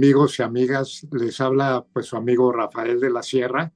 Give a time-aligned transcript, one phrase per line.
[0.00, 3.70] Amigos y amigas, les habla pues su amigo Rafael de la Sierra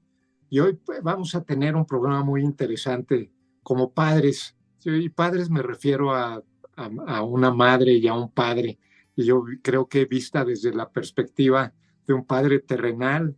[0.48, 3.30] y hoy pues, vamos a tener un programa muy interesante
[3.62, 4.56] como padres.
[4.86, 6.42] Y padres me refiero a,
[6.78, 8.78] a, una madre y a un padre
[9.14, 11.74] y yo creo que vista desde la perspectiva
[12.06, 13.36] de un padre terrenal,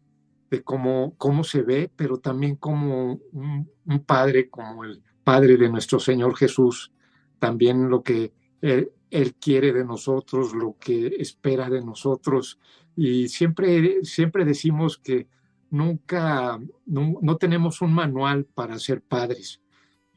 [0.48, 5.98] de cómo, cómo se ve, pero también como un, padre, como el padre de nuestro
[5.98, 6.92] Señor Jesús,
[7.40, 12.58] también lo que él, él, quiere de nosotros, lo que espera de nosotros.
[12.96, 15.28] Y siempre, siempre decimos que
[15.70, 19.60] nunca, no, tenemos un manual para ser padres.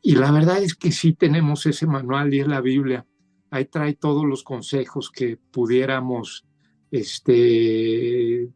[0.02, 3.06] Y la verdad es que sí tenemos ese manual y es la Biblia.
[3.52, 6.46] Ahí trae todos los consejos que pudiéramos
[6.92, 8.50] este,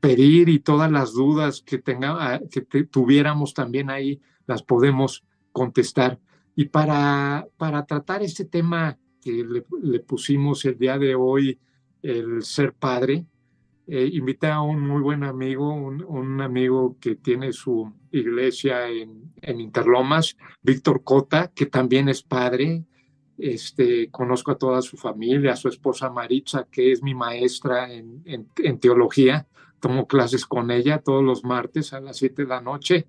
[0.00, 6.20] pedir y todas las dudas que, tenga, que tuviéramos también ahí las podemos contestar.
[6.54, 9.44] Y para, para tratar este tema que
[9.82, 11.58] le, pusimos el día de hoy,
[12.02, 13.24] el ser padre,
[13.86, 19.60] eh, invité a un muy buen amigo, un, amigo que tiene su iglesia en, en,
[19.60, 22.84] Interlomas, Víctor Cota, que también es padre.
[23.38, 28.22] Este, conozco a toda su familia, a su esposa Maritza, que es mi maestra en,
[28.24, 29.46] en, en teología.
[29.80, 33.06] Tomo clases con ella todos los martes a las 7 de la noche.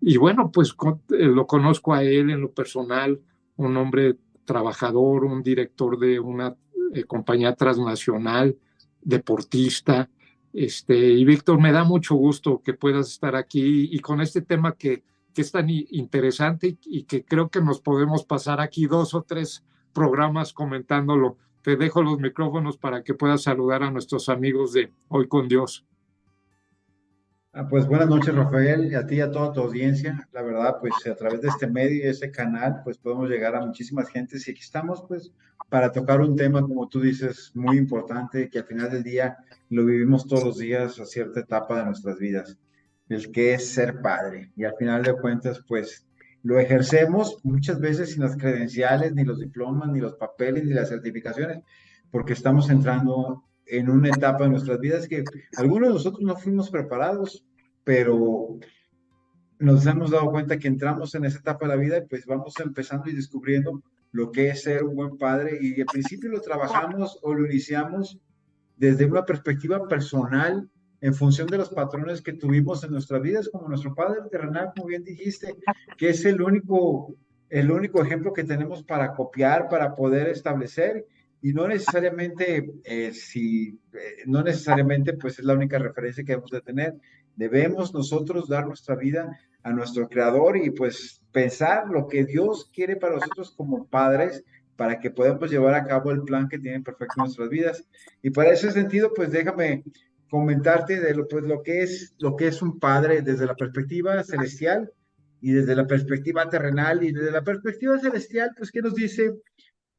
[0.00, 0.74] Y bueno, pues
[1.10, 3.20] eh, lo conozco a él en lo personal,
[3.56, 6.56] un hombre trabajador, un director de una
[6.94, 8.56] eh, compañía transnacional,
[9.02, 10.08] deportista.
[10.52, 14.72] Este, y Víctor, me da mucho gusto que puedas estar aquí y con este tema
[14.72, 15.04] que,
[15.34, 19.62] que es tan interesante y, que creo que nos podemos pasar aquí dos o tres
[19.92, 21.36] programas comentándolo.
[21.60, 25.84] Te dejo los micrófonos para que puedas saludar a nuestros amigos de Hoy con Dios.
[27.58, 30.28] Ah, pues buenas noches, Rafael, y a ti y a toda tu audiencia.
[30.34, 33.64] La verdad, pues a través de este medio y este canal, pues podemos llegar a
[33.64, 35.32] muchísimas gentes y aquí estamos, pues,
[35.70, 39.38] para tocar un tema, como tú dices, muy importante, que al final del día
[39.70, 42.58] lo vivimos todos los días a cierta etapa de nuestras vidas,
[43.08, 44.52] el que es ser padre.
[44.54, 46.06] Y al final de cuentas, pues,
[46.42, 50.90] lo ejercemos muchas veces sin las credenciales, ni los diplomas, ni los papeles, ni las
[50.90, 51.60] certificaciones,
[52.10, 55.24] porque estamos entrando en una etapa de nuestras vidas que
[55.56, 57.44] algunos de nosotros no fuimos preparados,
[57.84, 58.58] pero
[59.58, 62.54] nos hemos dado cuenta que entramos en esa etapa de la vida y pues vamos
[62.60, 63.82] empezando y descubriendo
[64.12, 65.58] lo que es ser un buen padre.
[65.60, 68.18] Y al principio lo trabajamos o lo iniciamos
[68.76, 70.68] desde una perspectiva personal
[71.00, 74.88] en función de los patrones que tuvimos en nuestras vidas, como nuestro padre terrenal, como
[74.88, 75.54] bien dijiste,
[75.96, 77.14] que es el único,
[77.50, 81.06] el único ejemplo que tenemos para copiar, para poder establecer
[81.46, 86.50] y no necesariamente, eh, si, eh, no necesariamente pues es la única referencia que debemos
[86.50, 86.94] de tener.
[87.36, 92.96] Debemos nosotros dar nuestra vida a nuestro creador y pues pensar lo que Dios quiere
[92.96, 94.42] para nosotros como padres
[94.74, 97.84] para que podamos llevar a cabo el plan que tiene perfecto en nuestras vidas.
[98.22, 99.84] Y para ese sentido, pues déjame
[100.28, 104.20] comentarte de lo, pues, lo, que es, lo que es un padre desde la perspectiva
[104.24, 104.90] celestial
[105.40, 109.32] y desde la perspectiva terrenal y desde la perspectiva celestial, pues, ¿qué nos dice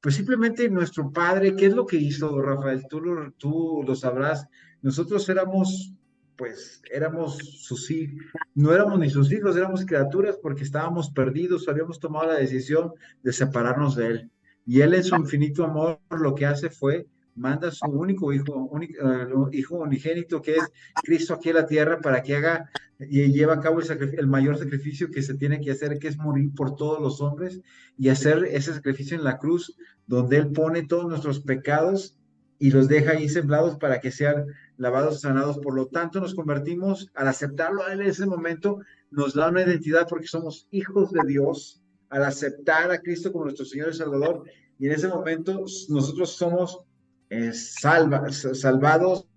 [0.02, 2.86] pues simplemente nuestro padre, ¿qué es lo que hizo, Rafael?
[2.90, 4.48] Tú lo, tú lo sabrás.
[4.82, 5.94] Nosotros éramos,
[6.36, 8.18] pues, éramos sus hijos,
[8.54, 12.94] no éramos ni sus hijos, éramos criaturas porque estábamos perdidos, habíamos tomado la decisión
[13.24, 14.32] de separarnos de él.
[14.66, 18.70] Y él en su infinito amor lo que hace fue manda a su único hijo,
[18.82, 20.64] eh, hijo unigénito, que es
[21.04, 24.58] Cristo aquí en la tierra, para que haga y lleve a cabo el, el, mayor
[24.58, 27.62] sacrificio que se tiene que hacer, que es morir por todos los hombres
[27.98, 29.78] y hacer ese sacrificio en la cruz,
[30.08, 32.18] donde Él pone todos nuestros pecados
[32.60, 34.48] y los deja ahí semblados para que sean
[34.78, 35.60] lavados sanados.
[35.60, 38.80] Por lo tanto, nos convertimos, al aceptarlo a Él en ese momento,
[39.12, 43.66] nos da una identidad porque somos hijos de Dios, al aceptar a Cristo como nuestro
[43.66, 44.44] Señor y Salvador.
[44.80, 46.82] Y en ese momento nosotros somos
[47.30, 49.28] eh, salvados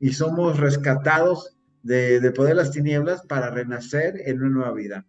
[0.00, 5.06] y somos rescatados de, de poder las tinieblas para renacer en una nueva vida.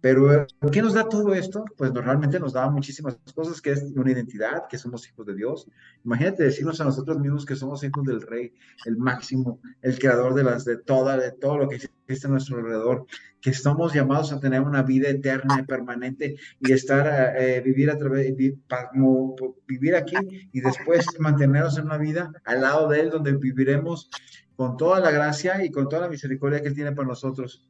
[0.00, 1.64] Pero, ¿qué nos da todo esto?
[1.76, 5.66] Pues normalmente nos da muchísimas cosas, que es una identidad, que somos hijos de Dios.
[6.04, 8.54] Imagínate decirnos a nosotros mismos que somos hijos del Rey,
[8.86, 12.58] el máximo, el creador de las de toda, de todo lo que existe a nuestro
[12.58, 13.06] alrededor,
[13.40, 17.98] que estamos llamados a tener una vida eterna y permanente y estar, eh, vivir a
[17.98, 20.16] través, vivir aquí
[20.52, 24.10] y después mantenernos en una vida al lado de Él, donde viviremos
[24.54, 27.64] con toda la gracia y con toda la misericordia que Él tiene para nosotros.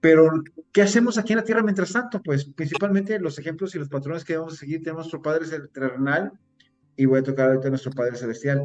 [0.00, 0.30] Pero,
[0.72, 2.22] ¿qué hacemos aquí en la tierra mientras tanto?
[2.22, 4.82] Pues principalmente los ejemplos y los patrones que vamos a seguir.
[4.82, 6.32] Tenemos nuestro Padre terrenal
[6.96, 8.62] y voy a tocar ahorita a nuestro Padre celestial.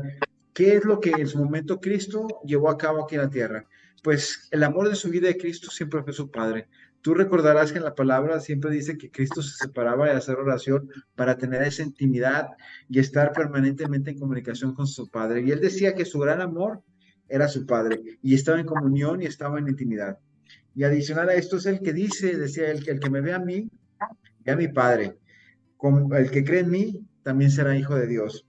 [0.54, 3.68] ¿Qué es lo que en su momento Cristo llevó a cabo aquí en la tierra?
[4.04, 6.68] pues el amor de su vida de Cristo siempre fue su Padre.
[7.02, 10.90] Tú recordarás que en la palabra siempre dice que Cristo se separaba de hacer oración
[11.16, 12.50] para tener esa intimidad
[12.90, 15.42] y estar permanentemente en comunicación con su Padre.
[15.42, 16.84] Y él decía que su gran amor
[17.30, 20.20] era su Padre y estaba en comunión y estaba en intimidad.
[20.76, 23.34] Y adicional a esto es el que dice, decía él, que el que me ve
[23.34, 23.70] a mí,
[24.44, 25.18] ve a mi Padre.
[25.78, 28.48] Como el que cree en mí, también será hijo de Dios.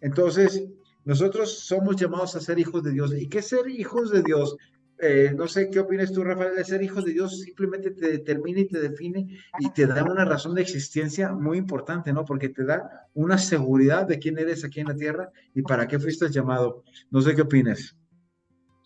[0.00, 0.64] Entonces,
[1.04, 3.14] nosotros somos llamados a ser hijos de Dios.
[3.16, 4.56] ¿Y qué ser hijos de Dios?
[4.98, 8.60] Eh, no sé qué opinas tú, Rafael, de ser hijos de Dios simplemente te determina
[8.60, 12.24] y te define y te da una razón de existencia muy importante, ¿no?
[12.24, 15.98] Porque te da una seguridad de quién eres aquí en la tierra y para qué
[15.98, 16.82] fuiste llamado.
[17.10, 17.94] No sé qué opinas.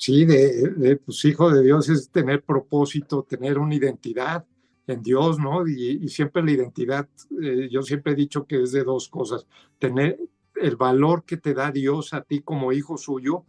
[0.01, 4.47] Sí, de, pues hijo de Dios es tener propósito, tener una identidad
[4.87, 5.69] en Dios, ¿no?
[5.69, 7.07] Y, siempre la identidad,
[7.43, 9.47] eh, yo siempre he dicho que es de dos cosas,
[9.79, 10.19] tener
[10.55, 13.45] el valor que te da Dios a ti como hijo suyo,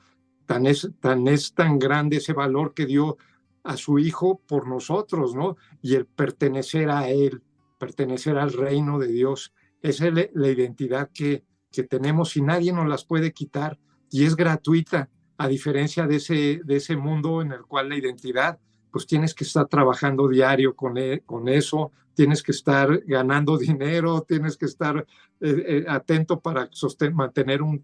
[0.45, 3.15] tan es tan, es tan grande ese valor que dio
[3.63, 5.55] a su hijo por nosotros, ¿no?
[5.81, 7.41] Y el pertenecer a él,
[7.79, 12.89] pertenecer al reino de Dios, esa es la identidad que, que tenemos y nadie nos
[12.89, 15.09] las puede quitar y es gratuita
[15.41, 18.59] a diferencia de ese, de ese mundo en el cual la identidad,
[18.91, 24.21] pues tienes que estar trabajando diario con, e, con eso, tienes que estar ganando dinero,
[24.21, 24.97] tienes que estar
[25.39, 26.69] eh, eh, atento para
[27.11, 27.83] mantener un,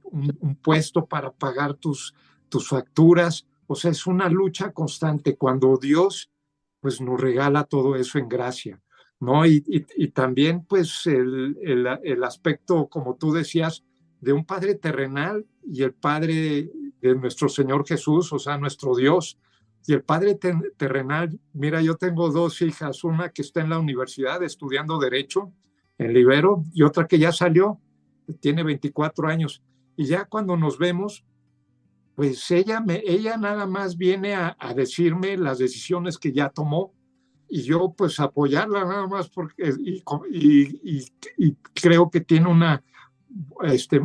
[0.62, 2.14] puesto, para pagar tus,
[2.48, 3.48] tus facturas.
[3.66, 6.30] O sea, es una lucha constante cuando Dios
[6.80, 8.80] pues nos regala todo eso en gracia,
[9.20, 9.48] ¿no?
[9.48, 13.84] Y, y, también pues el, el, el aspecto, como tú decías,
[14.22, 16.70] de un Padre terrenal y el Padre
[17.02, 19.38] de nuestro Señor Jesús, o sea, nuestro Dios.
[19.86, 24.44] Y el Padre terrenal, mira, yo tengo dos hijas, una que está en la universidad
[24.44, 25.54] estudiando Derecho
[25.98, 27.80] en Libero y otra que ya salió,
[28.40, 29.64] tiene 24 años.
[29.96, 31.24] Y ya cuando nos vemos,
[32.16, 36.94] pues ella, me, ella nada más viene a, decirme las decisiones que ya tomó
[37.48, 39.72] y yo pues apoyarla nada más porque
[40.32, 41.06] y,
[41.74, 42.84] creo que tiene una
[43.64, 44.02] este,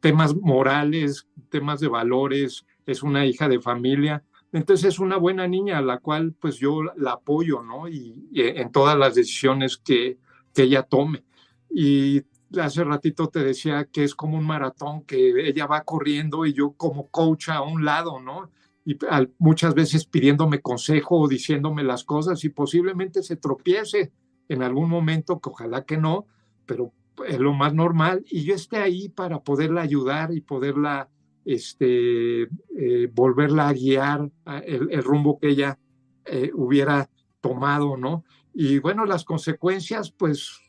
[0.00, 4.24] temas morales, temas de valores, es una hija de familia.
[4.52, 7.88] Entonces es una buena niña a la cual pues yo la apoyo, ¿no?
[7.88, 10.18] Y, en todas las decisiones que,
[10.54, 11.24] que ella tome.
[11.70, 12.22] Y
[12.58, 16.72] hace ratito te decía que es como un maratón, que ella va corriendo y yo
[16.72, 18.50] como coach a un lado, ¿no?
[18.84, 18.96] Y
[19.38, 24.12] muchas veces pidiéndome consejo o diciéndome las cosas y posiblemente se tropiece
[24.48, 26.26] en algún momento, que ojalá que no,
[26.64, 26.92] pero
[27.26, 31.08] es lo más normal, y yo esté ahí para poderla ayudar y poderla,
[31.44, 34.30] este, eh, volverla a guiar
[34.64, 35.78] el, rumbo que ella
[36.24, 37.08] eh, hubiera
[37.40, 38.24] tomado, ¿no?
[38.54, 40.60] Y bueno, las consecuencias, pues,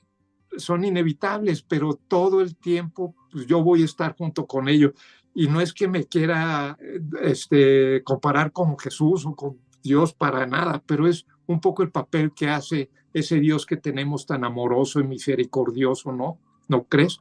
[0.58, 4.94] son inevitables, pero todo el tiempo, pues, yo voy a estar junto con ellos.
[5.34, 6.78] Y no es que me quiera
[7.22, 12.34] este, comparar con Jesús o con Dios para nada, pero es un poco el papel
[12.34, 16.40] que hace ese Dios que tenemos tan amoroso y misericordioso, ¿no?
[16.70, 17.20] ¿No crees?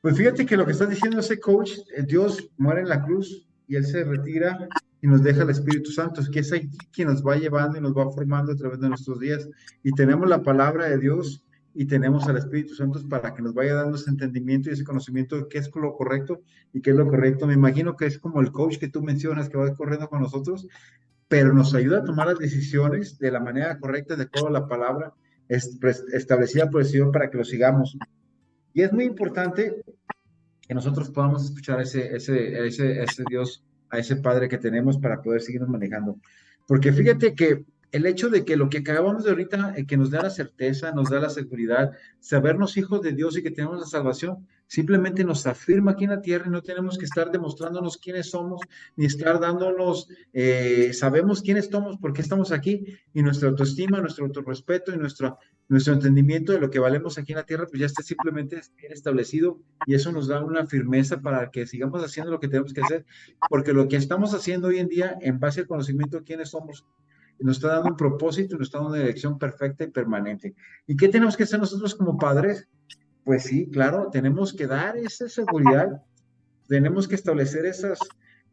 [0.00, 3.48] Pues fíjate que lo que está diciendo ese coach, eh, Dios muere en la cruz
[3.66, 4.68] y Él se retira
[5.00, 7.92] y nos deja el Espíritu Santo, que es ahí quien nos va llevando y nos
[7.92, 9.48] va formando a través de nuestros días.
[9.82, 13.74] Y tenemos la palabra de Dios y tenemos al Espíritu Santo para que nos vaya
[13.74, 17.08] dando ese entendimiento y ese conocimiento de qué es lo correcto y qué es lo
[17.08, 17.48] correcto.
[17.48, 20.68] Me imagino que es como el coach que tú mencionas que va corriendo con nosotros,
[21.26, 25.12] pero nos ayuda a tomar las decisiones de la manera correcta, de toda la palabra
[25.54, 27.96] establecida por el Señor para que lo sigamos.
[28.74, 29.82] Y es muy importante
[30.66, 35.20] que nosotros podamos escuchar ese, ese, ese, ese Dios, a ese Padre que tenemos para
[35.20, 36.18] poder seguirnos manejando.
[36.66, 40.10] Porque fíjate que el hecho de que lo que acabamos de ahorita, eh, que nos
[40.10, 43.86] da la certeza, nos da la seguridad, sabernos hijos de Dios y que tenemos la
[43.86, 48.30] salvación, simplemente nos afirma aquí en la tierra y no tenemos que estar demostrándonos quiénes
[48.30, 48.62] somos,
[48.96, 52.82] ni estar dándonos, eh, sabemos quiénes somos, por qué estamos aquí,
[53.12, 57.38] y nuestra autoestima, nuestro autorrespeto y nuestro, nuestro entendimiento de lo que valemos aquí en
[57.38, 61.50] la tierra, pues ya está simplemente bien establecido y eso nos da una firmeza para
[61.50, 63.04] que sigamos haciendo lo que tenemos que hacer,
[63.50, 66.86] porque lo que estamos haciendo hoy en día, en base al conocimiento de quiénes somos,
[67.42, 70.54] nos está dando un propósito, nos está dando una dirección perfecta y permanente.
[70.86, 72.68] ¿Y qué tenemos que hacer nosotros como padres?
[73.24, 76.02] Pues sí, claro, tenemos que dar esa seguridad,
[76.68, 77.98] tenemos que establecer esas,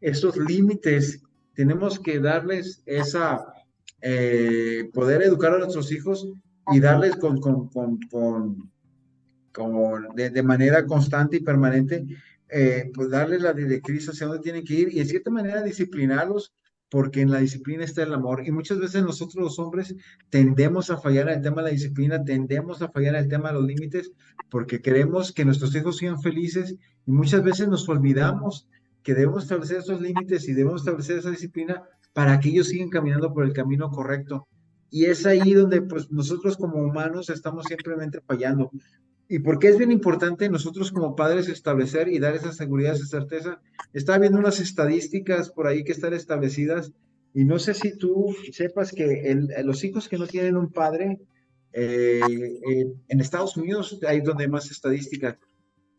[0.00, 1.22] esos límites,
[1.54, 3.52] tenemos que darles esa,
[4.00, 6.28] eh, poder educar a nuestros hijos
[6.72, 8.70] y darles con, con, con,
[9.52, 12.06] con, de, manera constante y permanente,
[12.48, 16.52] eh, pues darles la directriz hacia dónde tienen que ir y en cierta manera disciplinarlos
[16.90, 18.46] porque en la disciplina está el amor.
[18.46, 19.94] Y muchas veces nosotros los hombres
[20.28, 23.48] tendemos a fallar en el tema de la disciplina, tendemos a fallar en el tema
[23.48, 24.12] de los límites,
[24.50, 26.74] porque queremos que nuestros hijos sean felices
[27.06, 28.68] y muchas veces nos olvidamos
[29.02, 31.82] que debemos establecer esos límites y debemos establecer esa disciplina
[32.12, 34.46] para que ellos sigan caminando por el camino correcto.
[34.90, 38.70] Y es ahí donde pues nosotros como humanos estamos simplemente fallando.
[39.32, 43.06] ¿Y por qué es bien importante nosotros como padres establecer y dar esa seguridad, esa
[43.06, 43.60] certeza?
[43.92, 46.92] Está viendo unas estadísticas por ahí que están establecidas
[47.32, 51.20] y no sé si tú sepas que los hijos que no tienen un padre,
[51.72, 55.38] eh, eh, en Estados Unidos hay donde hay más estadísticas.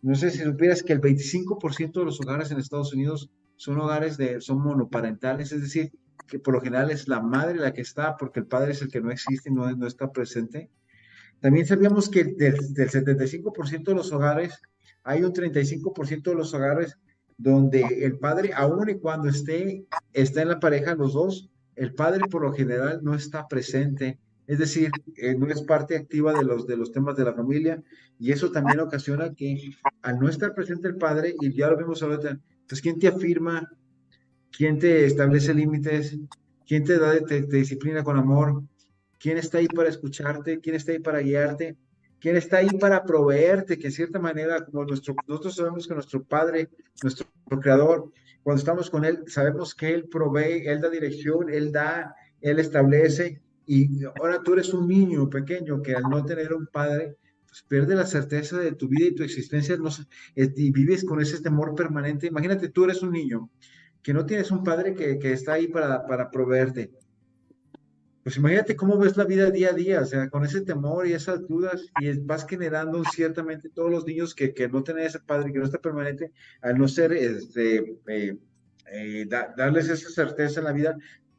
[0.02, 4.18] No sé si supieras que el 25% de los hogares en Estados Unidos son hogares
[4.18, 5.94] de, son monoparentales, es decir,
[6.28, 8.92] que por lo general es la madre la que está porque el padre es el
[8.92, 10.70] que no existe no, no está presente.
[11.42, 14.62] También sabíamos que del, 75% de los hogares,
[15.04, 16.98] hay un 35% de los hogares
[17.38, 22.28] donde el padre, aun y cuando esté, está en la pareja, los dos, el padre
[22.30, 26.68] por lo general no está presente, es decir, eh, no es parte activa de los,
[26.68, 27.82] de los temas de la familia,
[28.20, 29.72] y eso también ocasiona que
[30.04, 33.68] al no estar presente el padre, y ya lo vemos ahorita, pues ¿quién te afirma?
[34.52, 36.20] ¿Quién te establece límites?
[36.68, 38.64] ¿Quién te da, te disciplina con amor?
[39.22, 41.78] Quién está ahí para escucharte, quién está ahí para guiarte,
[42.20, 46.24] quién está ahí para proveerte, que en cierta manera, como nuestro, nosotros sabemos que nuestro
[46.24, 46.70] Padre,
[47.04, 47.28] nuestro
[47.62, 48.12] Creador,
[48.42, 53.42] cuando estamos con Él, sabemos que Él provee, Él da dirección, Él da, Él establece,
[53.68, 57.16] y ahora tú eres un niño pequeño que al no tener un Padre,
[57.48, 59.90] pues pierde la certeza de tu vida y tu existencia no,
[60.36, 62.28] y vives con ese temor permanente.
[62.28, 63.50] Imagínate, tú eres un niño
[64.01, 66.92] que no tienes un padre que, que está ahí para, para proveerte
[68.24, 71.13] pues imagínate cómo ves la vida día a día, o sea, con ese temor y
[71.13, 75.51] esas dudas, y vas generando ciertamente todos los niños que, que no tienen ese padre,
[75.51, 78.38] que no está permanente, al no ser, este, eh,
[78.92, 80.98] eh, darles esa certeza en la vida,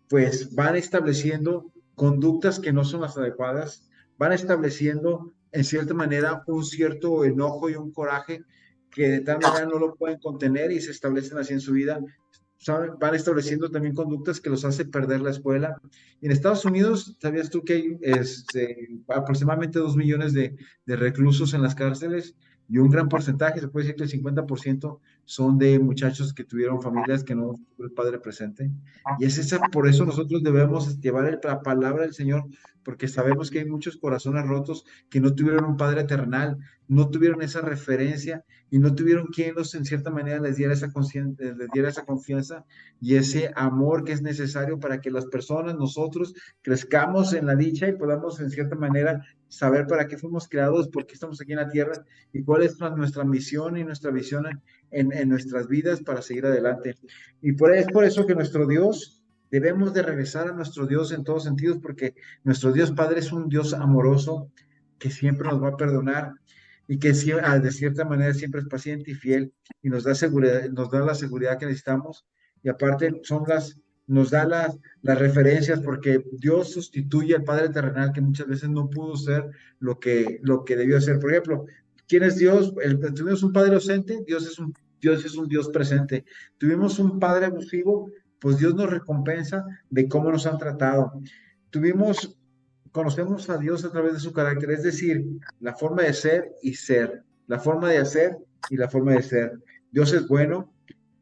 [0.09, 6.65] pues van estableciendo conductas que no son las adecuadas, van estableciendo en cierta manera un
[6.65, 8.45] cierto enojo y un coraje
[8.91, 12.01] que de tal manera no lo pueden contener y se establecen así en su vida,
[12.67, 15.81] van estableciendo también conductas que los hace perder la escuela.
[16.21, 21.63] en Estados Unidos, ¿sabías tú que hay este, aproximadamente dos millones de, de, reclusos en
[21.63, 22.37] las cárceles?
[22.69, 25.01] Y un gran porcentaje, se puede decir que el 50%
[25.33, 28.71] son de muchachos que tuvieron familias que no tuvo el padre presente.
[29.19, 32.45] Y es esa, por eso nosotros debemos llevar la palabra del Señor,
[32.83, 37.41] porque sabemos que hay muchos corazones rotos que no tuvieron un padre eternal, no tuvieron
[37.41, 40.93] esa referencia y no tuvieron quien los en cierta manera les diera esa,
[41.39, 42.67] les diera esa confianza
[43.01, 47.89] y ese amor que es necesario para que las personas, nosotros, crezcamos en la dicha
[47.89, 51.59] y podamos en cierta manera saber para qué fuimos creados, por qué estamos aquí en
[51.59, 51.93] la tierra
[52.33, 54.47] y cuál es nuestra misión y nuestra visión
[54.93, 56.95] en, nuestras vidas para seguir adelante.
[57.41, 61.25] Y por, es por eso que nuestro Dios, debemos de regresar a nuestro Dios en
[61.25, 64.51] todos sentidos, porque nuestro Dios Padre es un Dios amoroso
[64.99, 66.33] que siempre nos va a perdonar
[66.89, 70.69] y que ah, de cierta manera siempre es paciente y fiel y nos da seguridad,
[70.71, 72.27] nos da la seguridad que necesitamos
[72.63, 78.13] y aparte son las nos da las, las referencias porque Dios sustituye al Padre terrenal
[78.13, 81.19] que muchas veces no pudo ser lo que, lo que debió ser.
[81.19, 81.67] Por ejemplo,
[82.09, 82.75] ¿quién es Dios?
[83.15, 86.25] Tuvimos un Padre ausente, Dios es un, Dios es un Dios presente.
[86.59, 91.13] Tuvimos un Padre abusivo, pues Dios nos recompensa de cómo nos han tratado.
[91.71, 92.37] Tuvimos
[92.93, 95.25] conocemos a Dios a través de su carácter, es decir,
[95.61, 98.37] la forma de ser y ser, la forma de hacer
[98.69, 99.59] y la forma de ser.
[99.91, 100.73] Dios es bueno,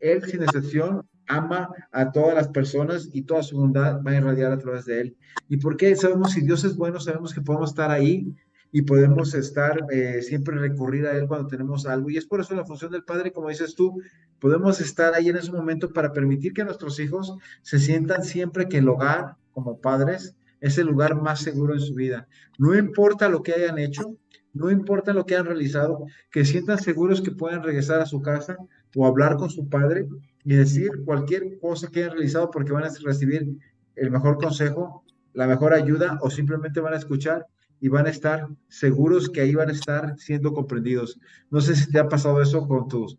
[0.01, 4.53] Él sin excepción ama a todas las personas y toda su bondad va a irradiar
[4.53, 5.17] a través de Él.
[5.49, 6.99] ¿Y por qué sabemos si Dios es bueno?
[6.99, 8.35] Sabemos que podemos estar ahí
[8.73, 12.11] y podemos estar eh, siempre recurrir a Él cuando tenemos algo.
[12.11, 14.01] Y es por eso la función del Padre, como dices tú,
[14.39, 18.79] podemos estar ahí en ese momento para permitir que nuestros hijos se sientan siempre que
[18.79, 22.29] el hogar, como padres, es el lugar más seguro en su vida.
[22.59, 24.17] No importa lo que hayan hecho,
[24.53, 28.57] no importa lo que hayan realizado, que sientan seguros que puedan regresar a su casa
[28.95, 30.09] o hablar con su padre
[30.45, 33.57] y decir cualquier cosa que hayan realizado porque van a recibir
[33.97, 37.47] el mejor consejo, la mejor ayuda o simplemente van a escuchar
[37.81, 41.19] y van a estar seguros que ahí van a estar siendo comprendidos.
[41.51, 43.19] No sé si te ha pasado eso con tus,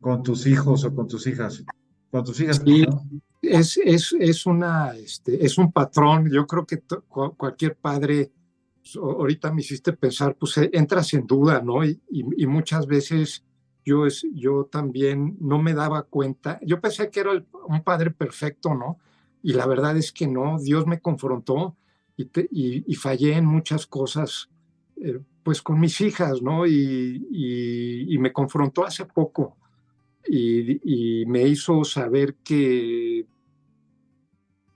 [0.00, 1.64] con tus hijos o con tus hijas.
[2.10, 2.62] Con tus hijas.
[3.40, 6.30] es, es, es, una, este, es un patrón.
[6.30, 8.30] Yo creo que cualquier padre,
[8.82, 11.82] pues, ahorita me hiciste pensar, pues e, entras en duda, ¿no?
[11.82, 13.44] Y, y, muchas veces
[13.82, 16.60] yo, es, yo también no me daba cuenta.
[16.62, 17.30] Yo pensé que era
[17.66, 18.98] un padre perfecto, ¿no?
[19.42, 21.76] Y la verdad es que no, Dios me confrontó
[22.16, 24.48] y, y, fallé en muchas cosas,
[24.96, 26.66] eh, pues con mis hijas, ¿no?
[26.66, 27.26] Y,
[28.08, 29.56] y me confrontó hace poco
[30.28, 33.26] y, me hizo saber que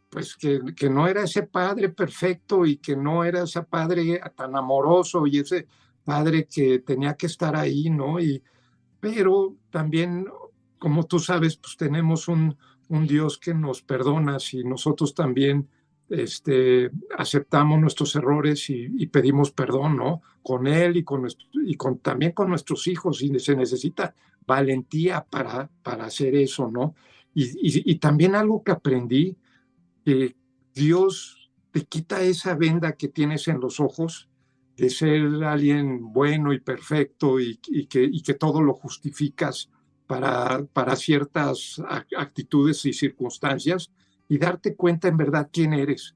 [0.09, 4.57] pues que, que, no era ese padre perfecto y que no era ese padre tan
[4.57, 5.69] amoroso y ese
[6.05, 8.19] padre que tenía que estar ahí, ¿no?
[8.19, 8.43] Y,
[8.99, 10.27] pero también
[10.79, 12.57] como tú sabes, pues tenemos un,
[12.89, 15.69] un Dios que nos perdona si nosotros también
[16.11, 20.23] este, aceptamos nuestros errores y, pedimos perdón, ¿no?
[20.43, 24.15] Con Él y, con, y con, también con nuestros hijos, y se necesita
[24.47, 26.95] valentía para, para hacer eso, ¿no?
[27.33, 29.37] Y, y, también algo que aprendí,
[30.05, 30.35] que
[30.75, 34.29] Dios te quita esa venda que tienes en los ojos
[34.77, 39.71] de ser alguien bueno y perfecto y, que, que todo lo justificas
[40.09, 41.81] para, para ciertas
[42.17, 43.93] actitudes y circunstancias
[44.31, 46.15] y darte cuenta en verdad quién eres.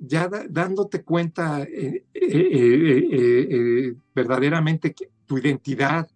[0.00, 4.92] Ya dándote cuenta eh, eh, eh, verdaderamente
[5.24, 6.10] tu identidad,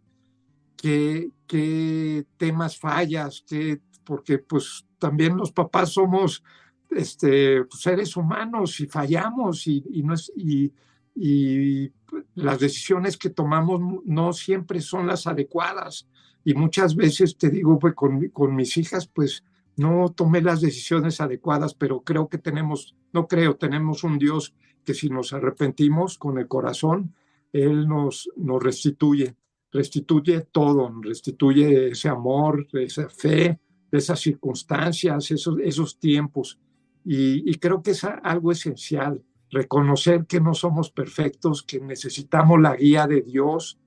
[0.77, 6.43] qué, qué temas fallas, qué, porque pues también los papás somos
[6.91, 10.73] este, pues, seres humanos y fallamos y, y, no es, y,
[11.15, 11.93] y
[12.35, 16.09] las decisiones que tomamos no siempre son las adecuadas
[16.45, 19.45] y muchas veces te digo, pues con, con mis hijas, pues
[19.79, 24.55] no tomé las decisiones adecuadas, pero creo que tenemos, no creo, tenemos un Dios
[24.85, 27.15] que si nos arrepentimos con el corazón,
[27.53, 29.37] Él nos, nos restituye,
[29.71, 33.61] restituye todo, restituye ese amor, esa fe,
[33.93, 36.59] esas circunstancias, esos, esos tiempos.
[37.05, 42.77] Y, y creo que es algo esencial, reconocer que no somos perfectos, que necesitamos la
[42.77, 43.79] guía de Dios,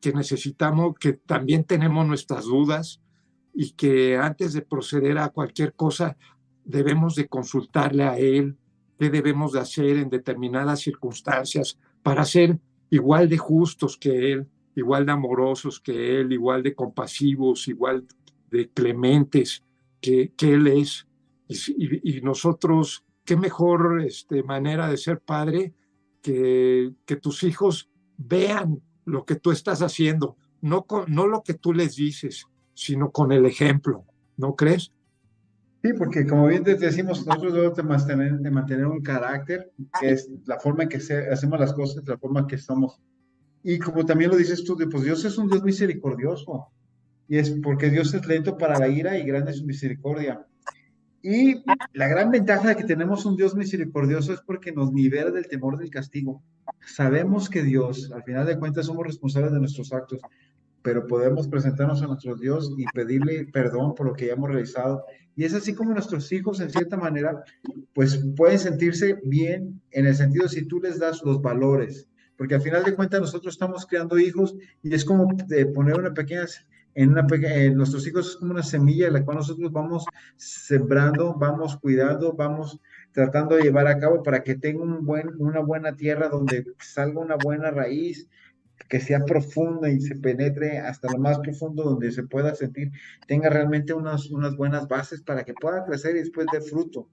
[0.00, 3.00] que necesitamos, que también tenemos nuestras dudas
[3.58, 6.18] y que antes de proceder a cualquier cosa
[6.62, 8.58] debemos de consultarle a Él
[8.98, 12.58] qué debemos de hacer en determinadas circunstancias para ser
[12.90, 18.06] igual de justos que Él, igual de amorosos que Él, igual de compasivos, igual
[18.50, 19.64] de clementes
[20.02, 21.06] que, que Él es.
[21.48, 25.72] Y, nosotros, qué mejor este, manera de ser padre
[26.20, 27.88] que, que tus hijos
[28.18, 33.32] vean lo que tú estás haciendo, no, no lo que tú les dices, sino con
[33.32, 34.04] el ejemplo,
[34.36, 34.92] ¿no crees?
[35.82, 40.10] Sí, porque como bien te decimos, nosotros debemos de mantener, de mantener un carácter, que
[40.10, 43.00] es la forma en que hacemos las cosas, la forma en que somos.
[43.62, 46.68] Y como también lo dices tú, pues Dios es un Dios misericordioso.
[47.28, 50.46] Y es porque Dios es lento para la ira y grande es su misericordia.
[51.22, 55.48] Y la gran ventaja de que tenemos un Dios misericordioso es porque nos libera del
[55.48, 56.42] temor del castigo.
[56.84, 60.20] Sabemos que Dios, al final de cuentas, somos responsables de nuestros actos,
[60.86, 65.04] pero podemos presentarnos a nuestro Dios y pedirle perdón por lo que hayamos realizado.
[65.34, 67.42] Y es así como nuestros hijos, en cierta manera,
[67.92, 72.62] pues pueden sentirse bien en el sentido si tú les das los valores, porque al
[72.62, 76.46] final de cuentas nosotros estamos creando hijos y es como de poner una pequeña
[76.94, 80.04] en una en nuestros hijos es como una semilla en la cual nosotros vamos
[80.36, 85.60] sembrando, vamos cuidando, vamos tratando de llevar a cabo para que tenga un buen, una
[85.60, 88.28] buena tierra donde salga una buena raíz,
[88.88, 92.92] que sea profunda y se penetre hasta lo más profundo donde se pueda sentir,
[93.26, 97.08] tenga realmente unas, unas buenas bases para que pueda crecer y después dé fruto.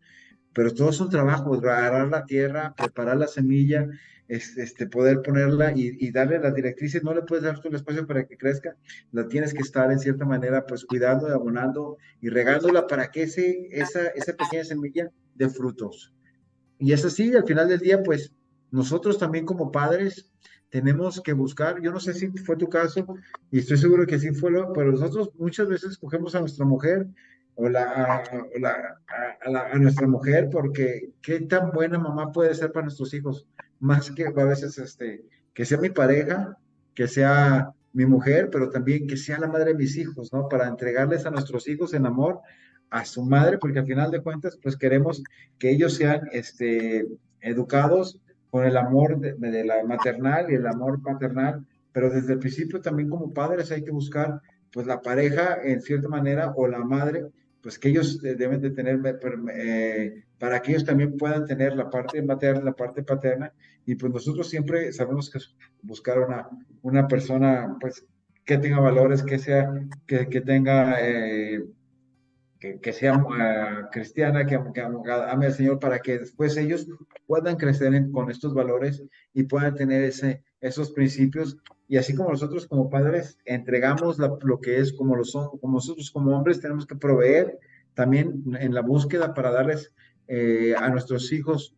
[0.53, 3.87] Pero todo es un trabajo, agarrar la tierra, preparar la semilla,
[4.27, 8.25] este, poder ponerla y, darle las directrices, no le puedes dar todo el espacio para
[8.25, 8.75] que crezca,
[9.11, 13.67] la tienes que estar en cierta manera pues cuidando, abonando y regándola para que ese,
[13.71, 16.13] esa, esa pequeña semilla dé frutos.
[16.79, 18.33] Y es así, al final del día pues
[18.71, 20.31] nosotros también como padres
[20.73, 23.05] tenemos que buscar, yo no sé si fue tu caso
[23.51, 27.05] y estoy seguro que sí fue, lo, pero nosotros muchas veces escogemos a nuestra mujer
[27.53, 28.23] o, la,
[29.45, 33.47] a, nuestra mujer porque qué tan buena mamá puede ser para nuestros hijos
[33.79, 36.57] más que a veces este, que sea mi pareja,
[36.95, 40.49] que sea mi mujer, pero también que sea la madre de mis hijos, ¿no?
[40.49, 42.39] Para entregarles a nuestros hijos en amor
[42.89, 45.21] a su madre, porque al final de cuentas, pues queremos
[45.59, 47.05] que ellos sean este,
[47.41, 48.19] educados
[48.53, 52.81] con el amor de, de, la maternal y el amor paternal, pero desde el principio
[52.81, 57.25] también como padres hay que buscar, pues la pareja en cierta manera o la madre,
[57.63, 58.99] pues que ellos deben de tener,
[59.55, 63.51] eh, para que ellos también puedan tener la parte materna, la parte paterna,
[63.87, 65.39] y pues nosotros siempre sabemos que
[65.81, 66.47] buscar una,
[66.83, 68.05] una persona, pues,
[68.45, 69.73] que tenga valores, que sea,
[70.05, 71.59] que, que tenga, eh,
[72.63, 76.87] que, que, sea uh, cristiana, que, que, ame al Señor, para que después ellos
[77.27, 81.57] puedan crecer con estos valores y puedan tener ese, esos principios.
[81.89, 86.09] Y así como nosotros como padres entregamos lo que es como, lo son, como nosotros
[86.09, 87.59] como hombres tenemos que proveer
[87.95, 89.91] también en la búsqueda para darles
[90.29, 91.75] eh, a nuestros hijos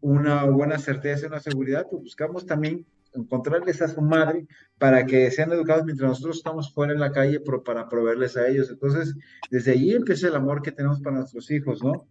[0.00, 4.46] una buena certeza una seguridad, pues buscamos también encontrarles a su madre
[4.78, 8.70] para que sean educados mientras nosotros estamos fuera en la calle para proveerles a ellos.
[8.70, 9.14] Entonces,
[9.50, 12.06] desde ahí empieza el amor que tenemos para nuestros hijos, ¿no?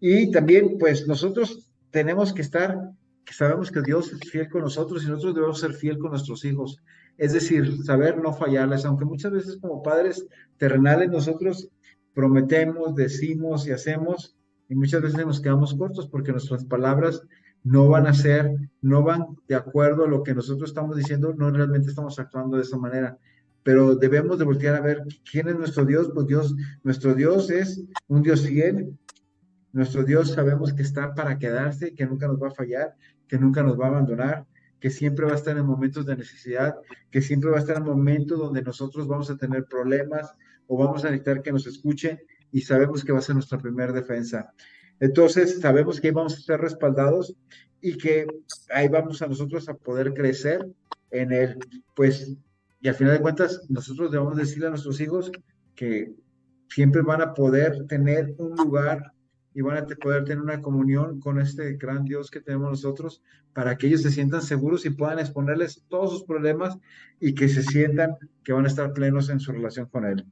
[0.00, 2.90] Y también, pues nosotros tenemos que estar,
[3.24, 6.44] que sabemos que Dios es fiel con nosotros y nosotros debemos ser fiel con nuestros
[6.44, 6.82] hijos.
[7.16, 10.26] Es decir, saber no fallarles, aunque muchas veces como padres
[10.58, 11.68] terrenales nosotros
[12.12, 14.36] prometemos, decimos y hacemos,
[14.68, 17.22] y muchas veces nos quedamos cortos porque nuestras palabras
[17.64, 21.50] no van a ser, no van de acuerdo a lo que nosotros estamos diciendo, no
[21.50, 23.18] realmente estamos actuando de esa manera.
[23.62, 27.82] Pero debemos de voltear a ver quién es nuestro Dios, pues Dios, nuestro Dios es
[28.06, 28.96] un Dios fiel.
[29.72, 32.94] Nuestro Dios sabemos que está para quedarse, que nunca nos va a fallar,
[33.26, 34.46] que nunca nos va a abandonar,
[34.78, 36.76] que siempre va a estar en momentos de necesidad,
[37.10, 40.34] que siempre va a estar en momentos donde nosotros vamos a tener problemas
[40.66, 42.20] o vamos a necesitar que nos escuchen
[42.52, 44.52] y sabemos que va a ser nuestra primera defensa.
[45.04, 47.36] Entonces, sabemos que vamos a estar respaldados
[47.82, 48.26] y que
[48.70, 50.66] ahí vamos a nosotros a poder crecer
[51.10, 51.58] en él.
[51.94, 52.34] Pues,
[52.80, 55.30] y al final de cuentas, nosotros debemos decirle a nuestros hijos
[55.74, 56.14] que
[56.70, 59.12] siempre van a poder tener un lugar
[59.52, 63.76] y van a poder tener una comunión con este gran Dios que tenemos nosotros para
[63.76, 66.78] que ellos se sientan seguros y puedan exponerles todos sus problemas
[67.20, 70.24] y que se sientan que van a estar plenos en su relación con Él.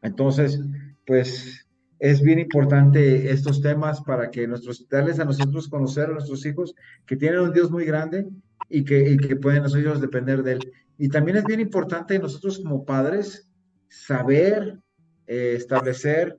[0.00, 0.58] Entonces,
[1.04, 1.66] pues
[2.02, 6.74] es bien importante estos temas para que nuestros, darles a nosotros conocer a nuestros hijos
[7.06, 8.26] que tienen un Dios muy grande
[8.68, 10.72] y que, y que pueden nosotros depender de Él.
[10.98, 13.48] Y también es bien importante nosotros como padres
[13.88, 14.80] saber
[15.28, 16.36] eh, establecer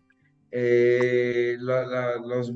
[0.51, 2.51] eh, los,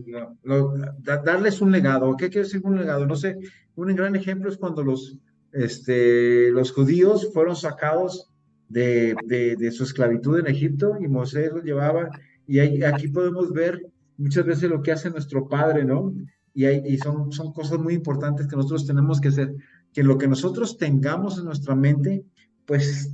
[1.23, 2.13] darles un legado.
[2.17, 3.05] ¿Qué quiere decir un legado?
[3.05, 3.37] No sé,
[3.75, 5.17] un gran ejemplo es cuando los,
[5.53, 8.33] este, los judíos fueron sacados
[8.67, 12.09] de, de, su esclavitud en Egipto y Moisés los llevaba.
[12.47, 13.85] Y aquí podemos ver
[14.17, 16.13] muchas veces lo que hace nuestro Padre, ¿no?
[16.53, 19.55] Y, y son, son cosas muy importantes que nosotros tenemos que hacer,
[19.93, 22.23] que lo que nosotros tengamos en nuestra mente,
[22.65, 23.13] pues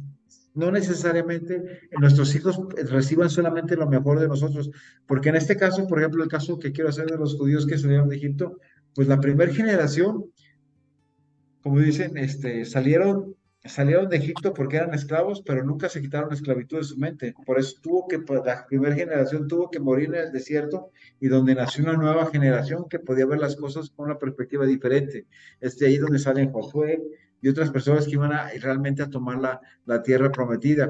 [0.55, 4.69] no necesariamente nuestros hijos reciban solamente lo mejor de nosotros,
[5.07, 7.77] porque en este caso, por ejemplo, el caso que quiero hacer de los judíos que
[7.77, 8.59] salieron de Egipto,
[8.93, 10.25] pues la primera generación,
[11.61, 16.35] como dicen, este, salieron, salieron de Egipto porque eran esclavos, pero nunca se quitaron la
[16.35, 17.33] esclavitud de su mente.
[17.45, 21.27] Por eso tuvo que, pues, la primera generación tuvo que morir en el desierto y
[21.27, 25.27] donde nació una nueva generación que podía ver las cosas con una perspectiva diferente.
[25.61, 27.01] Es de ahí donde salen Josué,
[27.43, 30.89] y otras personas que iban a realmente a tomar la, la tierra prometida.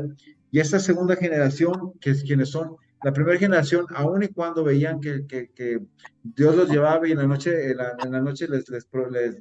[0.52, 5.02] Y esta segunda generación, que es quienes son la primera generación, aun y cuando veían
[5.02, 5.82] que, que,
[6.22, 8.88] Dios los llevaba y en la noche, en la, en la noche les, les,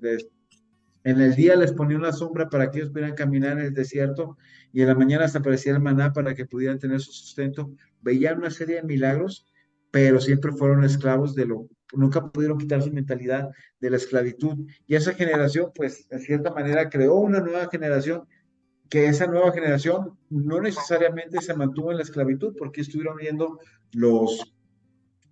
[0.00, 0.26] les,
[1.04, 4.38] en el día les ponía una sombra para que ellos pudieran caminar en el desierto
[4.72, 7.72] y en la mañana se aparecía el maná para que pudieran tener su sustento.
[8.00, 9.46] Veían una serie de milagros,
[9.90, 14.66] pero siempre fueron esclavos de lo, nunca pudieron quitar su mentalidad de la esclavitud.
[14.86, 18.24] Y esa generación, pues, en cierta manera, creó una nueva generación,
[18.88, 23.58] que esa nueva generación no necesariamente se mantuvo en la esclavitud, porque estuvieron viendo
[23.92, 24.54] los,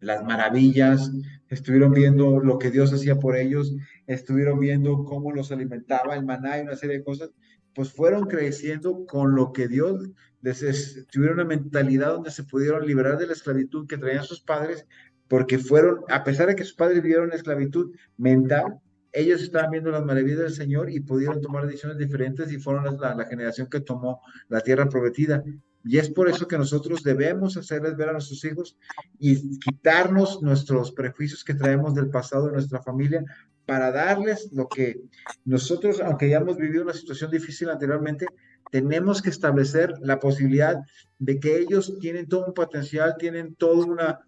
[0.01, 1.11] las maravillas,
[1.49, 3.75] estuvieron viendo lo que Dios hacía por ellos,
[4.15, 7.31] estuvieron viendo cómo los alimentaba el maná y una serie de cosas,
[7.75, 10.11] pues fueron creciendo con lo que Dios
[10.43, 14.87] les tuvieron una mentalidad donde se pudieron liberar de la esclavitud que traían sus padres
[15.29, 18.81] porque fueron, a pesar de que sus padres vivieron esclavitud mental,
[19.13, 23.15] ellos estaban viendo las maravillas del Señor y pudieron tomar decisiones diferentes y fueron la,
[23.15, 25.45] la, generación que tomó la tierra prometida.
[25.85, 28.77] Y es por eso que nosotros debemos hacerles ver a nuestros hijos
[29.21, 33.25] y quitarnos nuestros prejuicios que traemos del pasado de nuestra familia
[33.71, 35.01] para darles lo que
[35.45, 38.27] nosotros, aunque ya hemos vivido una situación difícil anteriormente,
[38.73, 40.81] tenemos que establecer la posibilidad
[41.21, 44.21] de que ellos tienen todo un potencial, tienen toda una,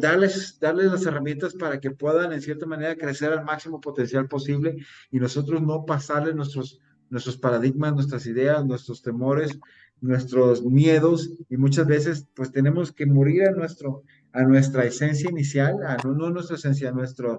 [0.00, 4.76] darles, darles las herramientas para que puedan en cierta manera crecer al máximo potencial posible
[5.10, 9.58] y nosotros no pasarles nuestros, nuestros paradigmas, nuestras ideas, nuestros temores,
[10.00, 11.32] nuestros miedos.
[11.50, 16.14] Y muchas veces pues tenemos que morir a, nuestro, a nuestra esencia inicial, a no,
[16.14, 17.38] no nuestra esencia, a nuestra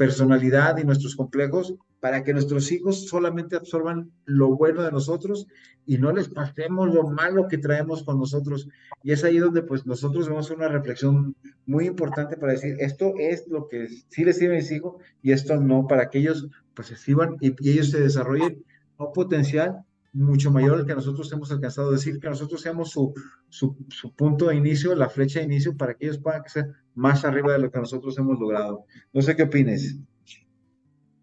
[0.00, 5.46] personalidad y nuestros complejos para que nuestros hijos solamente absorban lo bueno de nosotros
[5.84, 8.66] y no les pasemos lo malo que traemos con nosotros.
[9.02, 11.36] Y es ahí donde pues nosotros vamos a una reflexión
[11.66, 15.32] muy importante para decir, esto es lo que sí les sirve a mis hijos y
[15.32, 18.64] esto no, para que ellos pues se sirvan y, y ellos se desarrollen
[18.96, 23.14] un potencial mucho mayor al que nosotros hemos alcanzado decir, que nosotros seamos su,
[23.48, 27.24] su, su, punto de inicio, la flecha de inicio, para que ellos puedan ser más
[27.24, 28.84] arriba de lo que nosotros hemos logrado.
[29.12, 30.00] No sé qué opines.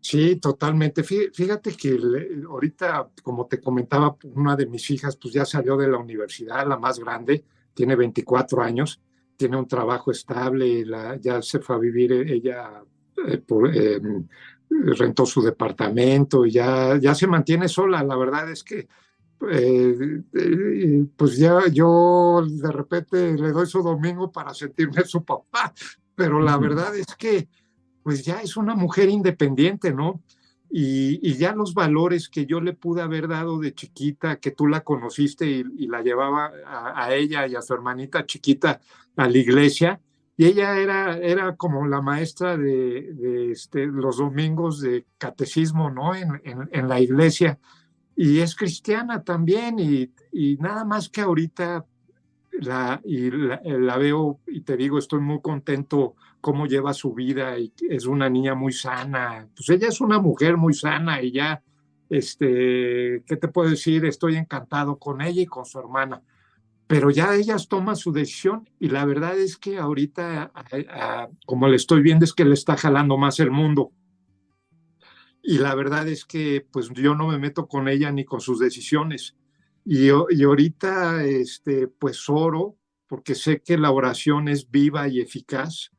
[0.09, 1.03] Sí, totalmente.
[1.03, 1.99] Fíjate que
[2.49, 6.77] ahorita, como te comentaba, una de mis hijas pues ya salió de la universidad, la
[6.77, 9.01] más grande, tiene 24 años,
[9.35, 12.83] tiene un trabajo estable, la, ya se fue a vivir eh, ella,
[13.27, 13.99] eh, por, eh,
[14.69, 18.03] rentó su departamento y ya, ya se mantiene sola.
[18.03, 18.87] La verdad es que
[19.51, 25.73] eh, pues ya yo de repente le doy su domingo para sentirme su papá,
[26.15, 27.47] pero la verdad es que
[28.03, 30.21] pues ya es una mujer independiente, ¿no?
[30.69, 34.81] y, ya los valores que yo le pude haber dado de chiquita, que tú la
[34.81, 38.81] conociste y, la llevaba a, ella y a su hermanita chiquita
[39.15, 40.01] a la iglesia,
[40.37, 46.13] y ella era, era como la maestra de, este, los domingos de catecismo, ¿no?
[46.13, 47.59] En, en, la iglesia,
[48.15, 51.85] y es cristiana también, y, y nada más que ahorita
[52.61, 57.73] la, y la, veo y te digo, estoy muy contento cómo lleva su vida y
[57.89, 59.47] es una niña muy sana.
[59.55, 61.63] Pues ella es una mujer muy sana y ya,
[62.09, 64.05] este, ¿qué te puedo decir?
[64.05, 66.21] Estoy encantado con ella y con su hermana.
[66.87, 70.51] Pero ya ellas toman su decisión y la verdad es que ahorita,
[71.45, 73.91] como le estoy viendo, es que le está jalando más el mundo.
[75.43, 78.59] Y la verdad es que pues yo no me meto con ella ni con sus
[78.59, 79.35] decisiones
[79.89, 85.91] y, y ahorita, este, pues oro, porque sé que la oración es viva y eficaz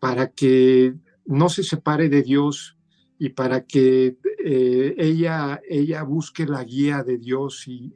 [0.00, 0.94] para que
[1.26, 2.76] no se separe de Dios
[3.20, 7.92] y para que eh, ella, ella busque la guía de Dios y,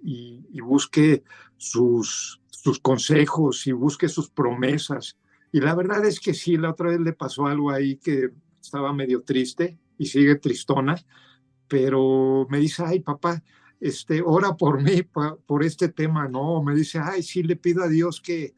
[0.60, 1.22] busque
[1.56, 5.16] sus, sus consejos y busque sus promesas.
[5.52, 8.30] Y la verdad es que sí, la otra vez le pasó algo ahí que
[8.60, 10.96] estaba medio triste y sigue tristona,
[11.68, 13.42] pero me dice, ay papá,
[13.80, 16.62] este, ora por mí, por este tema, ¿no?
[16.62, 18.54] Me dice, ay, sí, le pido a Dios que,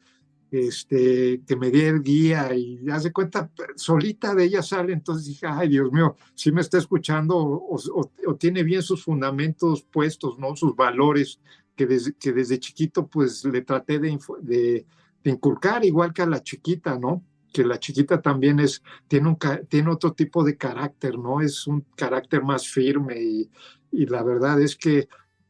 [0.51, 5.69] este, que me dé guía y hace cuenta, solita de ella sale, entonces dije, ay,
[5.69, 10.55] Dios mío, si me está escuchando o, tiene bien sus fundamentos puestos, ¿no?
[10.55, 11.39] Sus valores
[11.75, 14.85] que desde, que desde chiquito pues le traté de, de,
[15.23, 17.23] de inculcar, igual que a la chiquita, ¿no?
[17.51, 21.41] que la chiquita también es, tiene, un, tiene otro tipo de carácter, ¿no?
[21.41, 23.49] Es un carácter más firme y,
[23.91, 25.07] y la verdad es que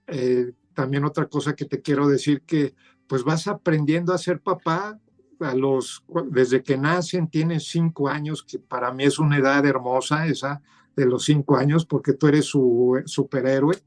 [0.08, 2.76] eh, también otra cosa que te quiero decir que
[3.08, 5.00] pues vas aprendiendo a ser papá
[5.40, 10.28] a los desde que nacen tienen cinco años que para mí es una edad hermosa
[10.28, 10.62] esa
[10.96, 13.78] de los cinco años porque tú eres su superhéroe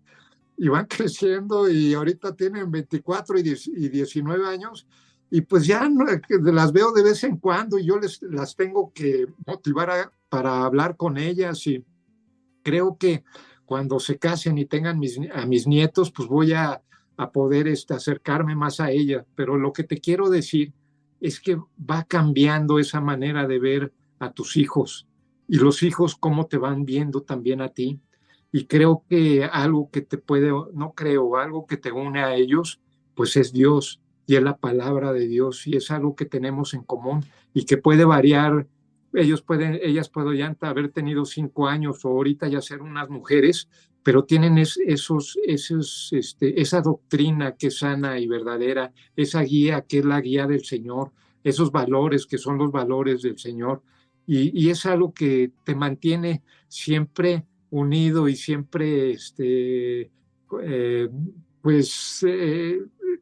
[0.56, 4.86] y van creciendo y ahorita tienen 24 y, 19 años
[5.30, 5.88] y pues ya
[6.28, 10.96] las veo de vez en cuando y yo les las tengo que motivar para hablar
[10.96, 11.84] con ellas y
[12.62, 13.24] creo que
[13.64, 16.82] cuando se casen y tengan mis, a mis nietos, pues voy a,
[17.20, 19.26] a poder este, acercarme más a ella.
[19.34, 20.72] Pero lo que te quiero decir
[21.20, 25.06] es que va cambiando esa manera de ver a tus hijos
[25.46, 28.00] y los hijos cómo te van viendo también a ti.
[28.50, 32.80] Y creo que algo que te puede, no creo, algo que te une a ellos,
[33.14, 36.84] pues es Dios y es la palabra de Dios y es algo que tenemos en
[36.84, 38.66] común y que puede variar
[39.12, 43.68] ellos pueden, ellas pueden haber tenido cinco años o ahorita ya ser unas mujeres,
[44.02, 49.98] pero tienen esos, esos, este, esa doctrina que es sana y verdadera, esa guía que
[49.98, 51.12] es la guía del Señor,
[51.44, 53.82] esos valores que son los valores del Señor.
[54.26, 60.10] Y, es algo que te mantiene siempre unido y siempre, este,
[60.62, 61.08] eh,
[61.60, 62.78] pues, eh,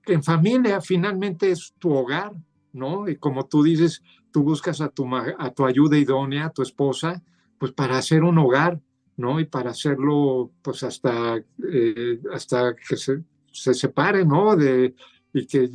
[0.07, 2.33] en familia finalmente es tu hogar,
[2.73, 3.09] ¿no?
[3.09, 7.23] Y como tú dices, tú buscas a tu, a tu ayuda idónea, a tu esposa,
[7.59, 8.81] pues para hacer un hogar,
[9.19, 9.39] ¿no?
[9.39, 11.37] Y para hacerlo, pues hasta,
[11.71, 14.57] eh, hasta que se, se separe, ¿no?
[14.57, 14.95] De,
[15.35, 15.69] y que,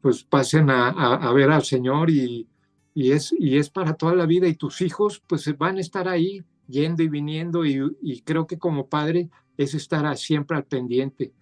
[0.00, 2.48] pues pasen a, a, ver al Señor y,
[2.94, 6.08] y, es, y es para toda la vida y tus hijos pues van a estar
[6.08, 11.32] ahí yendo y viniendo y, y creo que como padre es estar siempre al pendiente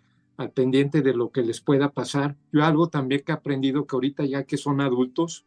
[0.41, 2.35] al pendiente de lo que les pueda pasar.
[2.51, 5.45] Yo algo también que he aprendido que ahorita ya que son adultos,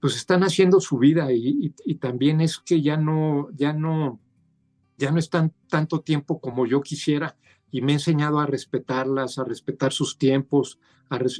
[0.00, 4.18] pues están haciendo su vida y, también es que ya no, ya no,
[5.00, 7.36] ya no están tanto tiempo como yo quisiera
[7.70, 10.78] y me he enseñado a respetarlas, a respetar sus tiempos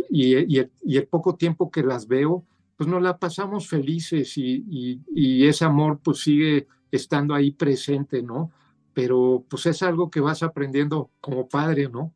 [0.09, 2.45] y, el, poco tiempo que las veo,
[2.77, 4.65] pues nos la pasamos felices y,
[5.15, 8.51] y, ese amor pues sigue estando ahí presente, ¿no?
[8.95, 12.15] Pero pues es algo que vas aprendiendo como padre, ¿no?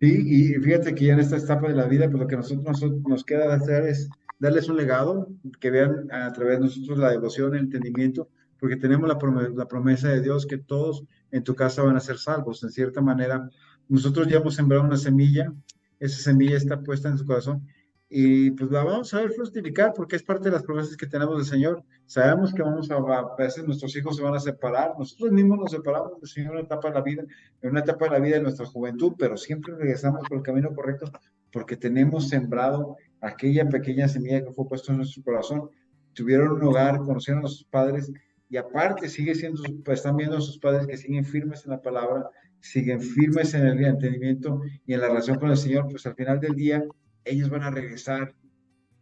[0.00, 2.82] Sí, y fíjate que ya en esta etapa de la vida, pues lo que nosotros
[2.82, 5.28] nos, nos queda hacer es darles un legado,
[5.60, 8.28] que vean a través de nosotros la devoción, el entendimiento,
[8.64, 12.00] porque tenemos la promesa, la promesa de Dios que todos en tu casa van a
[12.00, 12.64] ser salvos.
[12.64, 13.46] En cierta manera,
[13.90, 15.52] nosotros ya hemos sembrado una semilla,
[16.00, 17.68] esa semilla está puesta en su corazón
[18.08, 21.36] y pues la vamos a ver fructificar porque es parte de las promesas que tenemos
[21.36, 21.84] del Señor.
[22.06, 25.70] Sabemos que vamos a, a veces nuestros hijos se van a separar, nosotros mismos nos
[25.70, 27.22] separamos del Señor en una etapa de la vida,
[27.60, 30.74] en una etapa de la vida de nuestra juventud, pero siempre regresamos por el camino
[30.74, 31.12] correcto
[31.52, 35.68] porque tenemos sembrado aquella pequeña semilla que fue puesta en nuestro corazón.
[36.14, 38.10] Tuvieron un hogar, conocieron a sus padres
[38.48, 41.82] y aparte sigue siendo, pues, están viendo a sus padres que siguen firmes en la
[41.82, 42.28] palabra,
[42.60, 46.40] siguen firmes en el entendimiento y en la relación con el Señor, pues al final
[46.40, 46.82] del día
[47.24, 48.34] ellos van a regresar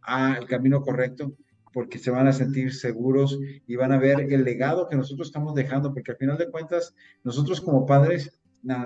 [0.01, 1.33] al camino correcto
[1.73, 5.55] porque se van a sentir seguros y van a ver el legado que nosotros estamos
[5.55, 8.39] dejando, porque al final de cuentas, nosotros como padres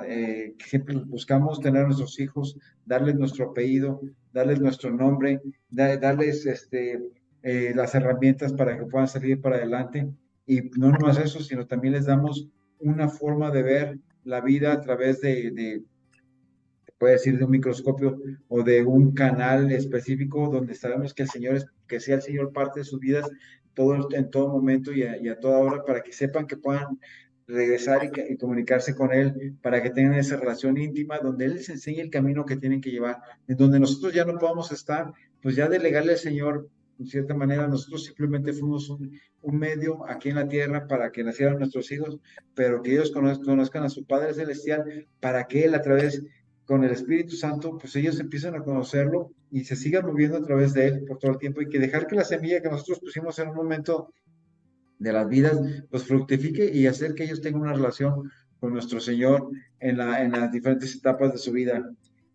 [0.08, 7.00] eh, siempre buscamos tener a nuestros hijos, darles nuestro apellido, darles nuestro nombre, darles este,
[7.44, 10.08] eh, las herramientas para que puedan salir para adelante.
[10.48, 12.48] Y no nomás eso, sino también les damos
[12.80, 15.84] una forma de ver la vida a través de, de
[16.98, 21.56] puede decir de un microscopio o de un canal específico donde sabemos que el Señor
[21.56, 23.30] es, que sea el Señor parte de sus vidas
[23.74, 27.00] todo, en todo momento y a, toda hora para que sepan que puedan
[27.46, 32.00] regresar y, comunicarse con Él para que tengan esa relación íntima donde Él les enseñe
[32.00, 36.14] el camino que tienen que llevar, donde nosotros ya no podamos estar, pues ya delegarle
[36.14, 41.12] al Señor, en cierta manera, nosotros simplemente fuimos un, medio aquí en la tierra para
[41.12, 42.20] que nacieran nuestros hijos,
[42.54, 46.22] pero que ellos conozcan a su Padre Celestial para que Él a través
[46.66, 50.74] con el Espíritu Santo, pues ellos empiezan a conocerlo y se sigan moviendo a través
[50.74, 53.40] de Él por todo el tiempo y que dejar que la semilla que nosotros pusimos
[53.40, 54.14] en un momento
[55.00, 55.58] de las vidas,
[55.90, 58.30] pues fructifique y hacer que ellos tengan una relación
[58.60, 61.90] con nuestro Señor en, la, en las diferentes etapas de su vida.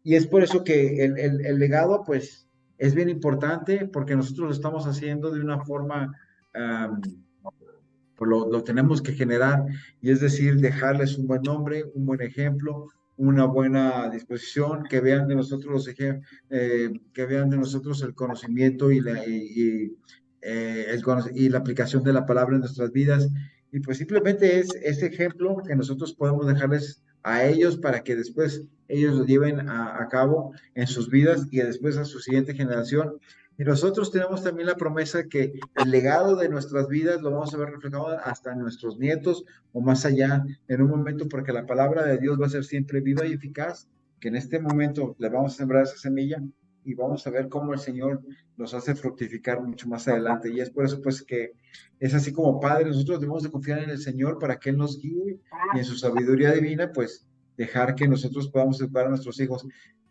[0.05, 2.47] Y es por eso que el, el, legado, pues,
[2.79, 6.13] es bien importante porque nosotros lo estamos haciendo de una forma,
[6.53, 9.65] pues lo, lo, tenemos que generar,
[10.01, 15.29] y es decir, dejarles un buen nombre, un buen ejemplo, una buena disposición, que vean
[15.29, 19.97] de nosotros eh, que vean de nosotros el conocimiento y, la, y,
[20.41, 21.03] eh, el,
[21.35, 23.29] y la aplicación de la palabra en nuestras vidas.
[23.71, 28.65] Y pues simplemente es ese ejemplo que nosotros podemos dejarles a ellos para que después
[28.93, 33.19] ellos lo lleven a, cabo en sus vidas y después a su siguiente generación.
[33.57, 37.57] Y nosotros tenemos también la promesa que el legado de nuestras vidas lo vamos a
[37.57, 42.19] ver reflejado hasta nuestros nietos o más allá en un momento, porque la palabra de
[42.19, 43.89] Dios va a ser siempre viva y eficaz,
[44.21, 46.43] que en este momento le vamos a sembrar esa semilla
[46.85, 48.23] y vamos a ver cómo el Señor
[48.57, 50.51] nos hace fructificar mucho más adelante.
[50.51, 51.53] Y es por eso pues que
[51.99, 54.99] es así como Padre, nosotros debemos de confiar en el Señor para que Él nos
[55.01, 55.41] guíe
[55.75, 59.67] y en su sabiduría divina pues dejar que nosotros podamos educar a nuestros hijos.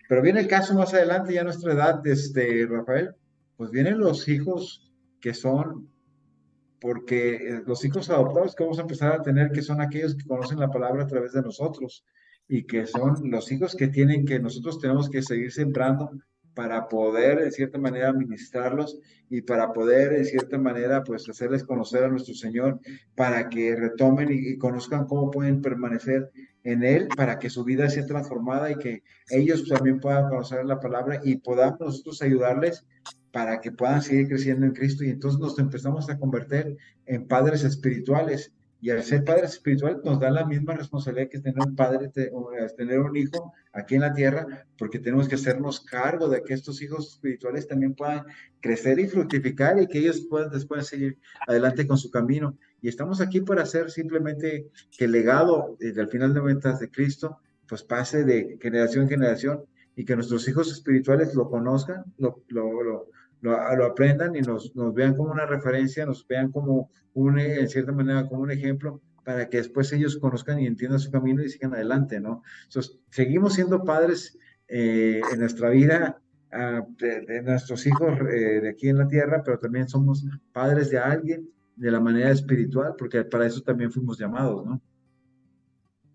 [0.08, 3.16] Pero viene el caso más adelante, ya a nuestra edad, este, Rafael,
[3.58, 5.90] pues vienen los hijos que son,
[6.80, 10.26] porque eh, los hijos adoptados que vamos a empezar a tener, que son aquellos que
[10.26, 12.04] conocen la palabra a través de nosotros
[12.48, 16.12] y que son los hijos que tienen que nosotros tenemos que seguir sembrando
[16.54, 19.00] para poder, de cierta manera, administrarlos
[19.30, 22.80] y para poder, de cierta manera, pues hacerles conocer a nuestro Señor,
[23.16, 26.30] para que retomen y, conozcan cómo pueden permanecer
[26.64, 30.80] en Él, para que su vida sea transformada y que ellos también puedan conocer la
[30.80, 32.86] palabra y podamos nosotros ayudarles
[33.32, 35.04] para que puedan seguir creciendo en Cristo.
[35.04, 38.54] Y entonces nos empezamos a convertir en padres espirituales.
[38.84, 43.00] Y al ser padres espirituales nos da la misma responsabilidad que tener un padre, tener
[43.00, 47.14] un hijo aquí en la tierra, porque tenemos que hacernos cargo de que estos hijos
[47.14, 48.26] espirituales también puedan
[48.60, 52.58] crecer y fructificar y que ellos puedan después seguir adelante con su camino.
[52.82, 56.90] Y estamos aquí para hacer simplemente que el legado desde el final de ventas de
[56.90, 59.64] Cristo pues pase de generación en generación
[59.96, 63.08] y que nuestros hijos espirituales lo conozcan, lo, lo, lo
[63.42, 67.92] lo, aprendan y nos, nos, vean como una referencia, nos vean como un, en cierta
[67.92, 71.74] manera, como un ejemplo para que después ellos conozcan y entiendan su camino y sigan
[71.74, 72.44] adelante, ¿no?
[72.64, 76.20] Entonces, seguimos siendo padres eh, en nuestra vida
[76.52, 80.98] uh, de, nuestros hijos eh, de aquí en la tierra, pero también somos padres de
[80.98, 81.50] alguien
[81.82, 84.80] de la manera espiritual, porque para eso también fuimos llamados, ¿no?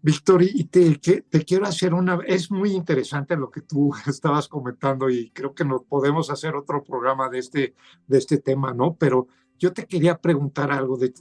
[0.00, 5.11] Víctor, y te, te, quiero hacer una, es muy interesante lo que tú estabas comentando
[5.11, 7.74] y creo que nos podemos hacer otro programa de este,
[8.07, 8.94] de este tema, ¿no?
[8.94, 9.26] Pero
[9.59, 11.12] yo te quería preguntar algo de,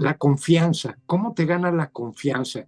[0.00, 2.66] la confianza, ¿cómo te gana la confianza?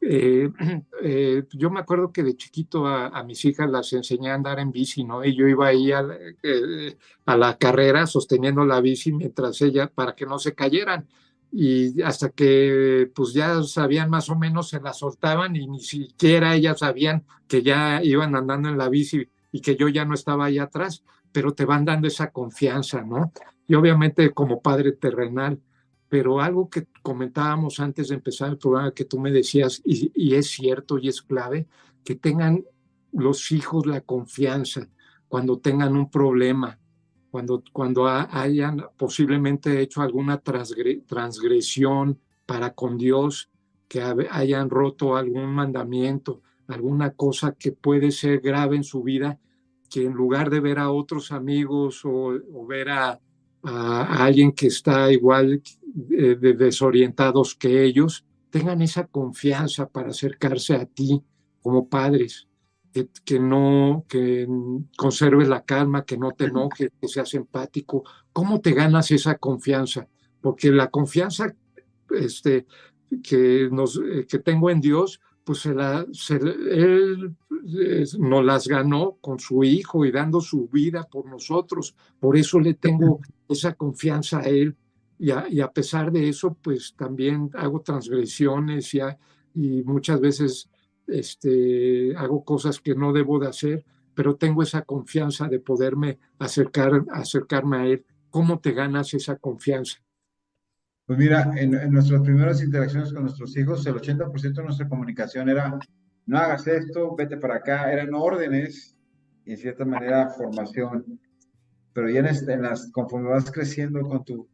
[0.00, 0.48] Eh,
[1.02, 4.72] eh, yo me acuerdo que de chiquito a, mis hijas las enseñé a andar en
[4.72, 5.24] bici, ¿no?
[5.24, 6.06] Y yo iba ahí a,
[6.42, 6.96] eh,
[7.26, 11.06] a la carrera sosteniendo la bici mientras ellas, para que no se cayeran
[11.52, 16.54] y hasta que pues ya sabían más o menos se la soltaban y ni siquiera
[16.54, 20.46] ellas sabían que ya iban andando en la bici y que yo ya no estaba
[20.46, 23.32] ahí atrás, pero te van dando esa confianza, ¿no?
[23.66, 25.60] Y obviamente como padre terrenal,
[26.10, 30.50] pero algo que comentábamos antes de empezar el programa que tú me decías, y, es
[30.50, 31.68] cierto y es clave,
[32.04, 32.64] que tengan
[33.12, 34.88] los hijos la confianza
[35.28, 36.80] cuando tengan un problema,
[37.30, 43.48] cuando, cuando hayan posiblemente hecho alguna transgresión para con Dios,
[43.86, 49.38] que hayan roto algún mandamiento, alguna cosa que puede ser grave en su vida,
[49.88, 53.20] que en lugar de ver a otros amigos o, ver a,
[53.62, 60.84] alguien que está igual de, de desorientados que ellos, tengan esa confianza para acercarse a
[60.86, 61.22] ti
[61.62, 62.48] como padres
[63.24, 64.46] que, no, que
[64.96, 68.04] conserves la calma, que no te enojes, que seas empático.
[68.32, 70.08] ¿Cómo te ganas esa confianza?
[70.40, 71.54] Porque la confianza
[72.10, 72.66] este,
[73.22, 75.20] que, nos, eh, que tengo en Dios,
[75.50, 76.06] pues se la,
[76.70, 77.34] él
[78.20, 81.96] nos las ganó con su hijo y dando su vida por nosotros.
[82.20, 84.76] Por eso le tengo esa confianza a él.
[85.18, 89.00] Y a, y a pesar de eso, pues también hago transgresiones y,
[89.56, 90.70] y muchas veces
[91.08, 93.84] este, hago cosas que no debo de hacer,
[94.14, 98.04] pero tengo esa confianza de poderme acercar, acercarme a Él.
[98.30, 99.98] ¿Cómo te ganas esa confianza?
[101.10, 105.76] Pues mira, en, nuestras primeras interacciones con nuestros hijos, el 80% de nuestra comunicación era,
[106.26, 108.96] no hagas esto, vete para acá, eran órdenes
[109.44, 111.18] y en cierta manera formación.
[111.92, 114.46] Pero ya en, este, en las, conforme vas creciendo con tu,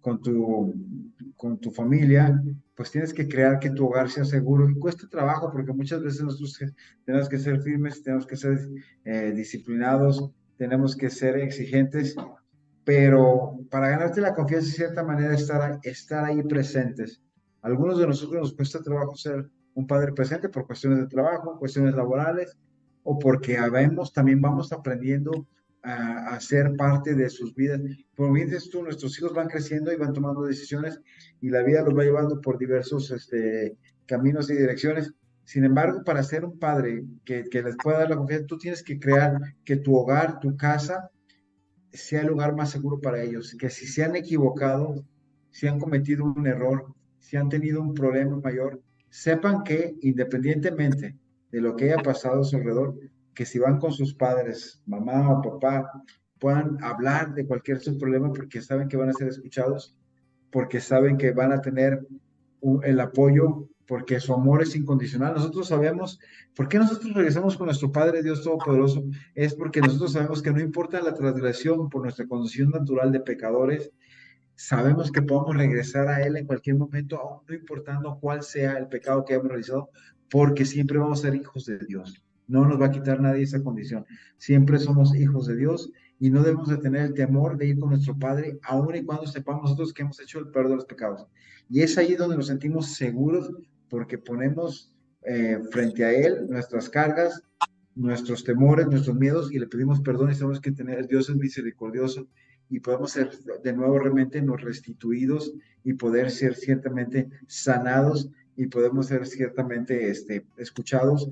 [0.00, 0.72] con tu,
[1.36, 2.42] con tu familia,
[2.74, 6.22] pues tienes que crear que tu hogar sea seguro y cuesta trabajo porque muchas veces
[6.22, 6.64] nosotros
[7.04, 8.58] tenemos que ser firmes, tenemos que ser
[9.04, 12.16] eh, disciplinados, tenemos que ser exigentes,
[12.84, 17.22] pero para ganarte la confianza, de cierta manera, estar, estar ahí presentes.
[17.62, 21.94] algunos de nosotros nos cuesta trabajo ser un padre presente por cuestiones de trabajo, cuestiones
[21.94, 22.56] laborales,
[23.02, 25.46] o porque habemos, también vamos aprendiendo
[25.82, 27.80] a, ser parte de sus vidas.
[28.14, 31.00] Como bien tú, nuestros hijos van creciendo y van tomando decisiones
[31.40, 33.76] y la vida los va llevando por diversos este,
[34.06, 35.12] caminos y direcciones.
[35.44, 38.82] Sin embargo, para ser un padre que, que les pueda dar la confianza, tú tienes
[38.82, 41.10] que crear que tu hogar, tu casa,
[41.92, 43.56] sea el lugar más seguro para ellos.
[43.58, 45.04] Que si se han equivocado,
[45.50, 51.16] si han cometido un error, si han tenido un problema mayor, sepan que independientemente
[51.50, 52.98] de lo que haya pasado a su alrededor,
[53.34, 55.90] que si van con sus padres, mamá o papá,
[56.38, 59.96] puedan hablar de cualquier su problema porque saben que van a ser escuchados,
[60.50, 62.06] porque saben que van a tener
[62.82, 65.34] el apoyo, porque su amor es incondicional.
[65.34, 66.20] Nosotros sabemos,
[66.54, 69.02] ¿por qué nosotros regresamos con nuestro Padre Dios Todopoderoso?
[69.34, 73.90] Es porque nosotros sabemos que no importa la transgresión por nuestra condición natural de pecadores,
[74.54, 78.86] sabemos que podemos regresar a Él en cualquier momento, aún no importando cuál sea el
[78.86, 79.90] pecado que hemos realizado,
[80.30, 82.22] porque siempre vamos a ser hijos de Dios.
[82.46, 84.06] No nos va a quitar nadie esa condición.
[84.38, 87.90] Siempre somos hijos de Dios y no debemos de tener el temor de ir con
[87.90, 91.26] nuestro Padre, aun y cuando sepamos nosotros que hemos hecho el perdón de los pecados.
[91.68, 93.50] Y es ahí donde nos sentimos seguros
[93.90, 97.42] porque ponemos eh, frente a Él nuestras cargas,
[97.94, 102.26] nuestros temores, nuestros miedos y le pedimos perdón y sabemos que tener, Dios es misericordioso
[102.70, 103.30] y podemos ser
[103.62, 105.52] de nuevo realmente nos restituidos
[105.84, 111.30] y poder ser ciertamente sanados y podemos ser ciertamente este, escuchados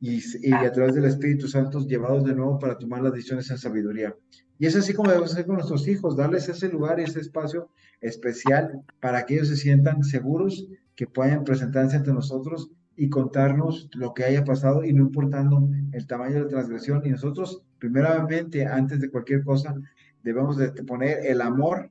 [0.00, 4.16] y, a través del Espíritu Santo llevados de nuevo para tomar las decisiones en sabiduría.
[4.58, 7.68] Y es así como debemos hacer con nuestros hijos, darles ese lugar y ese espacio
[8.00, 14.12] especial para que ellos se sientan seguros, que puedan presentarse ante nosotros y contarnos lo
[14.12, 17.02] que haya pasado y no importando el tamaño de la transgresión.
[17.04, 19.74] Y nosotros, primeramente, antes de cualquier cosa,
[20.22, 21.90] debemos de poner el amor,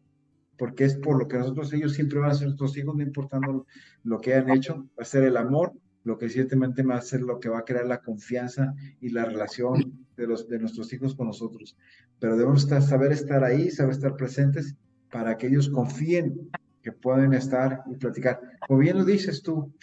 [0.58, 3.66] porque es por lo que nosotros, ellos siempre van a ser nuestros hijos, no importando
[4.04, 5.74] lo que hayan hecho, va a ser el amor
[6.04, 9.26] lo que ciertamente va a ser lo que va a crear la confianza y la
[9.26, 11.78] relación de, los, de nuestros hijos con nosotros.
[12.20, 14.76] Pero debemos saber estar ahí, saber estar presentes
[15.12, 16.50] para que ellos confíen
[16.82, 18.40] que pueden estar y platicar.
[18.68, 19.74] Como bien lo dices tú,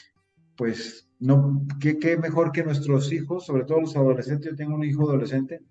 [0.57, 4.85] pues no, ¿qué, qué mejor que nuestros hijos, sobre todo los adolescentes, yo tengo un
[4.85, 5.63] hijo adolescente,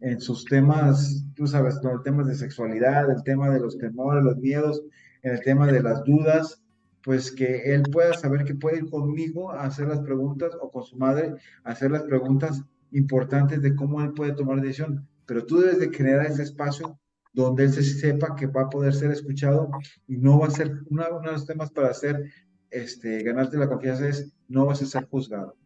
[0.00, 1.92] en sus temas, tú sabes, ¿no?
[1.92, 4.82] el tema de sexualidad, el tema de los temores, los miedos,
[5.22, 6.62] en el tema de las dudas,
[7.02, 10.84] pues que él pueda saber que puede ir conmigo a hacer las preguntas o con
[10.84, 12.62] su madre a hacer las preguntas
[12.92, 15.06] importantes de cómo él puede tomar decisión.
[15.26, 16.98] Pero tú debes de generar ese espacio
[17.32, 19.70] donde él se sepa que va a poder ser escuchado
[20.06, 22.30] y no va a ser, uno, de los temas para hacer,
[22.70, 25.56] este, ganarte la confianza es, no vas a ser juzgado.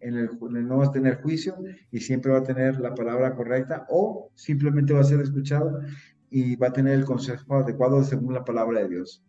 [0.00, 1.56] En el, no vas a tener juicio
[1.92, 5.80] y siempre va a tener la palabra correcta o simplemente va a ser escuchado
[6.28, 9.22] y va a tener el consejo adecuado según la palabra de Dios.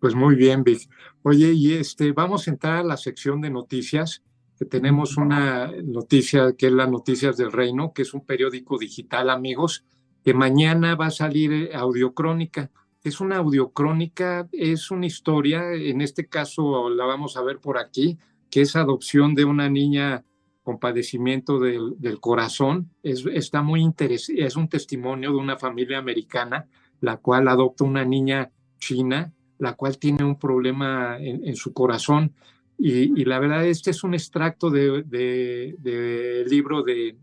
[0.00, 0.88] Pues muy bien, Vic.
[1.22, 4.22] Oye, y este, vamos a entrar a la sección de noticias,
[4.56, 9.30] que tenemos una noticia que es las Noticias del Reino, que es un periódico digital,
[9.30, 9.84] amigos,
[10.28, 12.70] que mañana va a salir eh, audiocrónica.
[13.02, 18.18] Es una audiocrónica, es una historia, en este caso la vamos a ver por aquí,
[18.50, 20.26] que es adopción de una niña
[20.62, 22.90] con padecimiento del, corazón.
[23.02, 26.66] Es, está muy interesante, es un testimonio de una familia americana,
[27.00, 32.34] la cual adopta una niña china la cual tiene un problema en, su corazón.
[32.76, 37.16] Y, la verdad, este es un extracto del de, libro de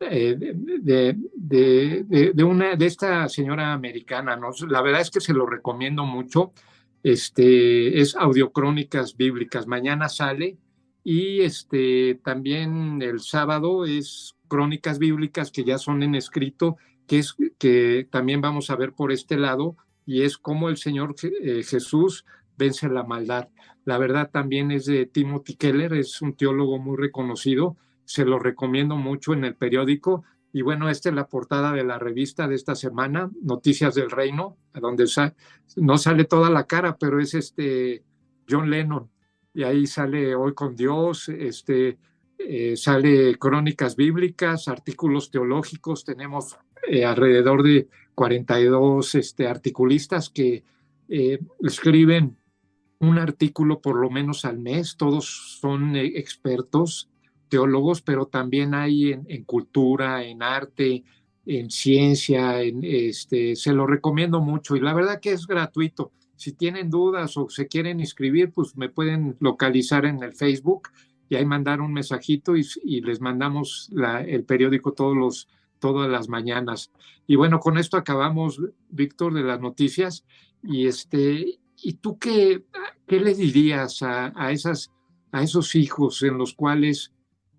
[0.00, 4.36] eh, de, una, de esta señora americana.
[4.36, 4.50] ¿no?
[4.68, 6.52] La verdad es que se lo recomiendo mucho.
[7.02, 9.66] Este, es Audiocrónicas Bíblicas.
[9.66, 10.58] Mañana sale
[11.04, 16.76] Y este, también el sábado es crónicas bíblicas que ya son en escrito,
[17.06, 19.76] que es que también vamos a ver por este lado,
[20.06, 22.24] y es cómo el Señor eh, Jesús
[22.56, 23.48] vence la maldad.
[23.84, 27.76] La verdad también es de Timothy Keller, es un teólogo muy reconocido,
[28.08, 30.24] se lo recomiendo mucho en el periódico.
[30.50, 34.56] Y bueno, esta es la portada de la revista de esta semana, Noticias del Reino,
[34.72, 35.04] donde
[35.76, 38.02] no sale toda la cara, pero es este
[38.48, 39.10] John Lennon.
[39.52, 41.98] Y ahí sale Hoy con Dios, este,
[42.38, 46.56] eh, sale crónicas bíblicas, artículos teológicos, tenemos
[46.88, 50.64] eh, alrededor de 42 este, articulistas que
[51.10, 52.38] eh, escriben
[53.00, 57.10] un artículo por lo menos al mes, todos son expertos,
[57.48, 61.04] teólogos, pero también hay en, cultura, en arte,
[61.46, 66.12] en ciencia, en, este, se lo recomiendo mucho y la verdad que es gratuito.
[66.36, 70.90] Si tienen dudas o se quieren inscribir, pues me pueden localizar en el Facebook
[71.28, 72.64] y ahí mandar un mensajito y,
[73.00, 73.90] les mandamos
[74.26, 76.90] el periódico todas las mañanas.
[77.26, 80.24] Y bueno, con esto acabamos, Víctor, de las noticias.
[80.62, 82.64] Y este, ¿y tú qué,
[83.06, 84.90] qué le dirías a, esas,
[85.32, 87.12] a esos hijos en los cuales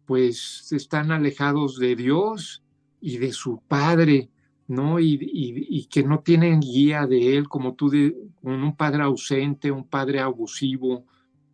[0.09, 2.63] pues están alejados de Dios
[2.99, 4.31] y de su padre,
[4.67, 4.99] ¿no?
[4.99, 10.19] Y, que no tienen guía de él, como tú, de, un padre ausente, un padre
[10.19, 11.05] abusivo,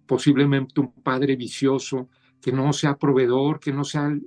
[0.06, 2.08] posiblemente un padre vicioso,
[2.41, 4.18] que no sea proveedor, que no sea,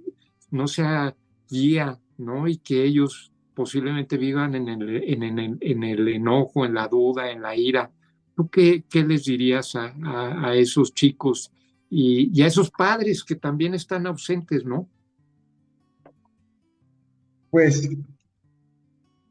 [0.51, 1.17] no sea
[1.49, 2.47] guía, ¿no?
[2.49, 7.41] Y que ellos posiblemente vivan en el, en, en, el enojo, en la duda, en
[7.41, 7.91] la ira.
[8.37, 11.51] ¿Tú qué, les dirías a, esos chicos
[11.91, 14.89] y, a esos padres que también están ausentes, ¿no?
[17.51, 17.89] Pues,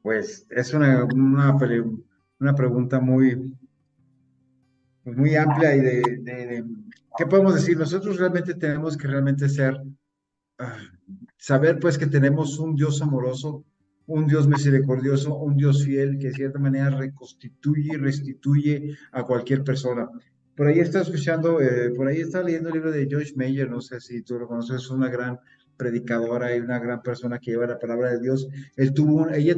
[0.01, 1.55] pues es una, una,
[2.39, 3.53] una pregunta muy,
[5.03, 6.66] pues, muy amplia y de,
[7.18, 7.78] ¿qué podemos decir?
[7.78, 9.80] Nosotros realmente tenemos que realmente ser,
[10.58, 10.78] ah,
[11.38, 13.64] saber pues que tenemos un Dios amoroso,
[14.08, 19.64] un Dios misericordioso, un Dios fiel que de cierta manera reconstituye y restituye a cualquier
[19.64, 20.10] persona.
[20.58, 23.80] Por ahí está escuchando, eh, por ahí está leyendo el libro de Joyce Meyer, no
[23.80, 25.39] sé si tú lo conoces, es una gran
[25.78, 28.47] predicadora y una gran persona que lleva la palabra de Dios.
[28.76, 28.93] Ella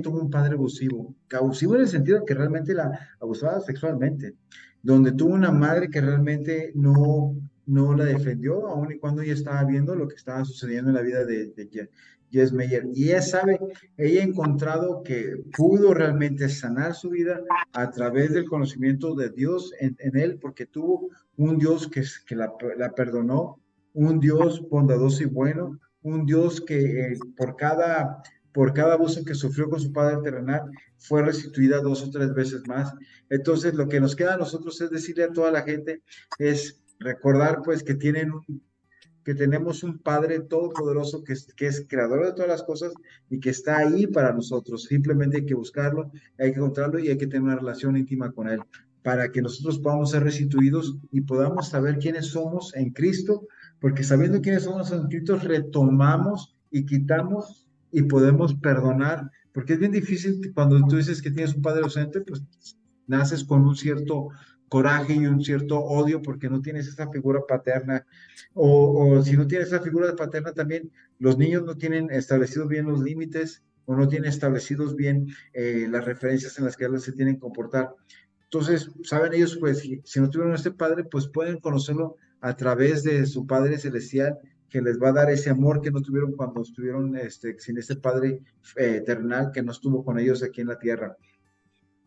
[0.02, 4.36] tuvo un padre abusivo, abusivo en el sentido que realmente la abusaba sexualmente
[4.82, 7.36] donde tuvo una madre que realmente no,
[7.66, 11.02] no la defendió, aun y cuando ella estaba viendo lo que estaba sucediendo en la
[11.02, 11.90] vida de, de
[12.32, 12.86] Jess Meyer.
[12.94, 13.60] Y ella sabe,
[13.98, 17.42] ella ha encontrado que pudo realmente sanar su vida
[17.74, 22.52] a través del conocimiento de Dios en, él, porque tuvo un Dios que, que la,
[22.78, 23.60] la, perdonó,
[23.94, 28.22] un Dios bondadoso y bueno, un Dios que eh, por cada
[28.52, 30.64] por cada abuso que sufrió con su padre terrenal,
[30.98, 32.94] fue restituida dos o tres veces más.
[33.30, 36.02] Entonces, lo que nos queda a nosotros es decirle a toda la gente,
[36.40, 38.32] es recordar pues que tienen
[39.24, 42.94] que tenemos un Padre todopoderoso que es, creador de todas las cosas
[43.30, 44.86] y que está ahí para nosotros.
[44.86, 48.50] Simplemente hay que buscarlo, hay que encontrarlo y hay que tener una relación íntima con
[48.50, 48.60] Él
[49.04, 53.48] para que nosotros podamos ser restituidos y podamos saber quiénes somos en Cristo,
[53.80, 59.92] porque sabiendo quiénes somos en Cristo, retomamos y quitamos y podemos perdonar, porque es bien
[59.92, 62.44] difícil cuando tú dices que tienes un padre ausente, pues
[63.08, 64.30] naces con un cierto
[64.70, 68.06] coraje y un cierto odio porque no tienes esa figura paterna,
[68.54, 73.02] o, si no tienes esa figura paterna también, los niños no tienen establecidos bien los
[73.02, 77.36] límites o no tienen establecidos bien eh, las referencias en las que ellos se tienen
[77.36, 77.96] que comportar.
[78.44, 83.26] Entonces, saben ellos, pues, si, no tuvieron este padre, pues pueden conocerlo a través de
[83.26, 84.40] su Padre Celestial
[84.70, 87.96] que les va a dar ese amor que no tuvieron cuando estuvieron este, sin ese
[87.96, 88.42] Padre
[88.76, 89.04] eh,
[89.54, 91.16] que no estuvo con ellos aquí en la tierra.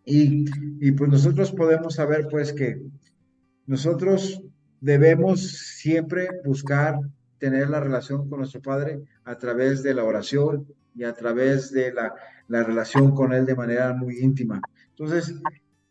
[0.05, 2.83] Y, pues nosotros podemos saber pues que
[3.67, 4.43] nosotros
[4.81, 6.99] debemos siempre buscar
[7.39, 11.93] tener la relación con nuestro Padre a través de la oración y a través de
[11.93, 12.15] la,
[12.49, 14.61] la relación con Él de manera muy íntima.
[14.91, 15.35] Entonces,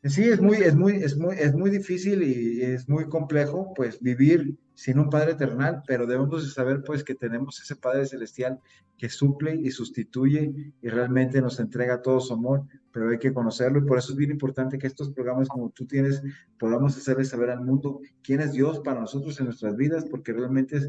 [0.04, 4.02] Sí, es muy, es muy, es muy, es muy difícil y es muy complejo, pues,
[4.02, 8.60] vivir sin un Padre eternal, pero debemos de saber, pues, que tenemos ese Padre celestial
[8.98, 13.78] que suple y sustituye y realmente nos entrega todo su amor, pero hay que conocerlo
[13.78, 16.24] y por eso es bien importante que estos programas como tú tienes
[16.58, 20.80] podamos hacerle saber al mundo quién es Dios para nosotros en nuestras vidas, porque realmente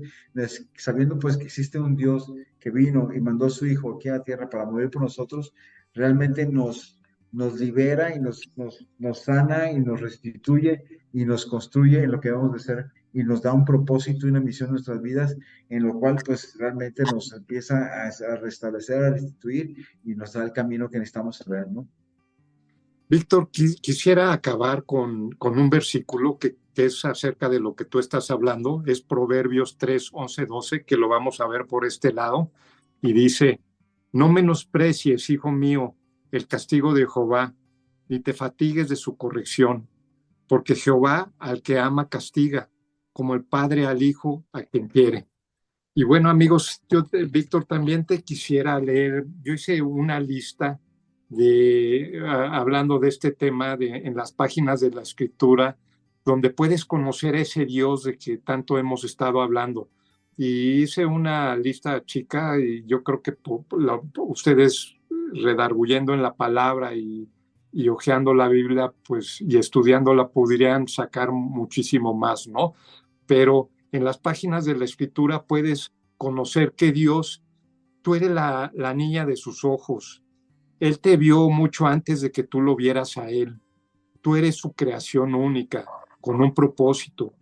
[0.74, 4.12] sabiendo, pues, que existe un Dios que vino y mandó a su Hijo aquí a
[4.12, 5.52] la tierra para morir por nosotros,
[5.92, 7.01] realmente nos
[7.32, 12.30] nos libera y nos, nos, sana y nos restituye y nos construye en lo que
[12.30, 15.36] vamos a ser y nos da un propósito y una misión en nuestras vidas,
[15.68, 20.52] en lo cual pues realmente nos empieza a, restablecer, a restituir y nos da el
[20.52, 21.88] camino que necesitamos saber, ¿no?
[23.08, 27.98] Víctor, quisiera acabar con, con un versículo que que es acerca de lo que tú
[27.98, 32.50] estás hablando, es Proverbios 3, 11, 12, que lo vamos a ver por este lado,
[33.00, 33.60] y dice,
[34.12, 35.94] no menosprecies, hijo mío,
[36.32, 37.54] el castigo de Jehová,
[38.08, 39.88] ni te fatigues de su corrección,
[40.48, 42.68] porque Jehová al que ama castiga,
[43.12, 45.28] como el padre al hijo a quien quiere.
[45.94, 50.80] Y bueno, amigos, yo, Víctor, también te quisiera leer, yo hice una lista
[51.28, 55.76] de, hablando de este tema de, en las páginas de la escritura,
[56.24, 59.90] donde puedes conocer ese Dios de que tanto hemos estado hablando.
[60.36, 63.36] Y hice una lista chica y yo creo que
[64.18, 64.96] ustedes
[65.34, 67.28] redarguyendo en la palabra y,
[67.72, 72.74] y hojeando la Biblia, pues, y estudiándola, podrían sacar muchísimo más, ¿no?
[73.26, 77.42] Pero en las páginas de la escritura puedes conocer que Dios,
[78.02, 80.22] tú eres la, la niña de sus ojos.
[80.80, 83.60] Él te vio mucho antes de que tú lo vieras a Él.
[84.20, 85.84] Tú eres su creación única,
[86.20, 87.34] con un propósito.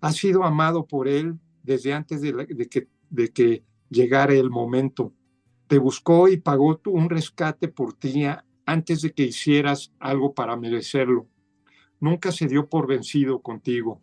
[0.00, 5.12] Has sido amado por Él desde antes de, que, de que llegara el momento.
[5.70, 8.24] Te buscó y pagó un rescate por ti
[8.66, 11.26] antes de que hicieras algo para merecerlo.
[11.98, 14.02] Nunca se dio por vencido contigo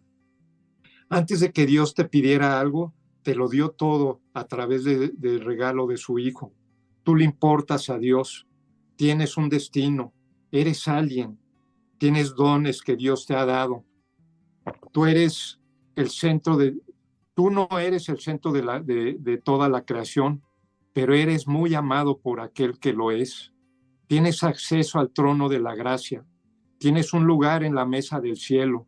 [1.10, 2.94] antes de que Dios te pidiera algo,
[3.24, 6.54] te lo dio todo a través del regalo de su Hijo.
[7.04, 8.48] Tú le importas a Dios,
[8.96, 10.14] tienes un destino,
[10.52, 11.40] eres alguien,
[11.98, 13.86] tienes dones que Dios te ha dado.
[14.92, 15.60] Tú eres
[15.96, 16.78] el centro de,
[17.34, 20.44] tú no eres el centro de, la, de toda la creación,
[20.98, 23.54] pero eres muy amado por aquel que lo es.
[24.08, 26.26] Tienes acceso al trono de la gracia,
[26.80, 28.88] tienes un lugar en la mesa del cielo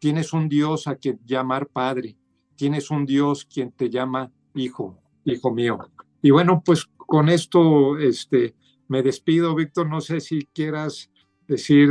[0.00, 2.16] Tienes un Dios a quien llamar Padre,
[2.56, 5.78] tienes un Dios quien te llama Hijo, Hijo mío.
[6.22, 8.54] Y bueno, pues con esto este,
[8.88, 9.90] me despido, Víctor.
[9.90, 11.10] No sé si quieras
[11.46, 11.90] decir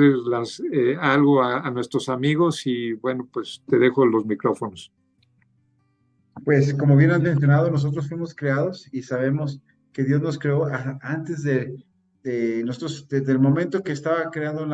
[0.73, 4.91] eh, algo a, nuestros amigos y bueno, pues te dejo los micrófonos.
[6.43, 9.61] Pues como bien has mencionado, nosotros fuimos creados y sabemos
[9.91, 10.65] que Dios nos creó
[11.01, 11.83] antes de,
[12.63, 14.67] nosotros, desde el momento que estaba creando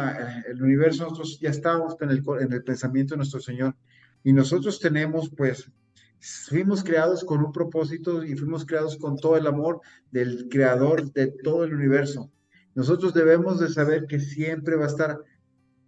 [0.48, 3.76] el universo, nosotros ya estábamos en el, en el pensamiento de nuestro Señor.
[4.24, 5.72] Y nosotros tenemos, pues,
[6.20, 11.28] fuimos creados con un propósito y fuimos creados con todo el amor del creador de
[11.28, 12.32] todo el universo.
[12.74, 15.20] Nosotros debemos de saber que siempre va a estar,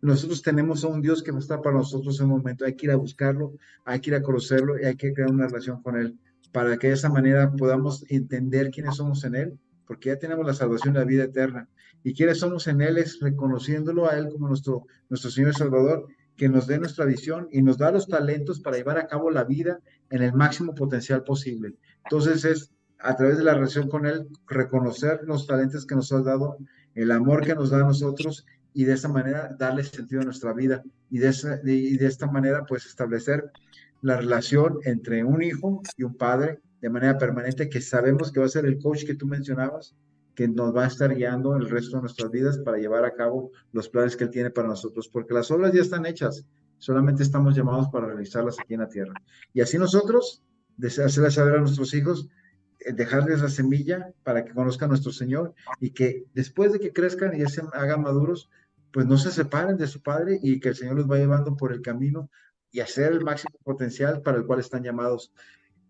[0.02, 2.66] nosotros tenemos a un Dios que estar para nosotros en un momento.
[2.66, 3.54] Hay que ir a buscarlo,
[3.86, 6.18] hay que ir a conocerlo y hay que crear una relación con Él
[6.52, 10.54] para que de esa manera podamos entender quiénes somos en Él porque ya tenemos la
[10.54, 11.70] salvación la vida eterna.
[12.04, 16.50] Y quienes somos en Él es reconociéndolo a Él como nuestro, nuestro Señor Salvador, que
[16.50, 19.80] nos dé nuestra visión y nos da los talentos para llevar a cabo la vida
[20.10, 21.76] en el máximo potencial posible.
[22.04, 26.22] Entonces es a través de la relación con Él reconocer los talentos que nos ha
[26.22, 26.58] dado,
[26.94, 28.46] el amor que nos da a nosotros
[28.78, 32.28] y de esa manera darle sentido a nuestra vida y de, esa, y de esta
[32.28, 33.50] manera pues establecer
[34.04, 38.46] la relación entre un hijo y un padre de manera permanente, que sabemos que va
[38.46, 39.96] a ser el coach que tú mencionabas,
[40.36, 43.50] que nos va a estar guiando el resto de nuestras vidas para llevar a cabo
[43.72, 46.46] los planes que Él tiene para nosotros, porque las obras ya están hechas,
[46.78, 49.16] solamente estamos llamados para realizarlas aquí en la tierra.
[49.56, 50.44] Y así nosotros,
[50.80, 52.30] hacerles saber a nuestros hijos,
[52.82, 56.94] eh, dejarles la semilla para que conozcan a nuestro Señor y que después de que
[56.94, 58.52] crezcan y se hagan maduros,
[58.92, 61.72] pues no se separen de su Padre y que el Señor los va llevando por
[61.72, 62.30] el camino
[62.72, 65.32] y hacer el máximo potencial para el cual están llamados.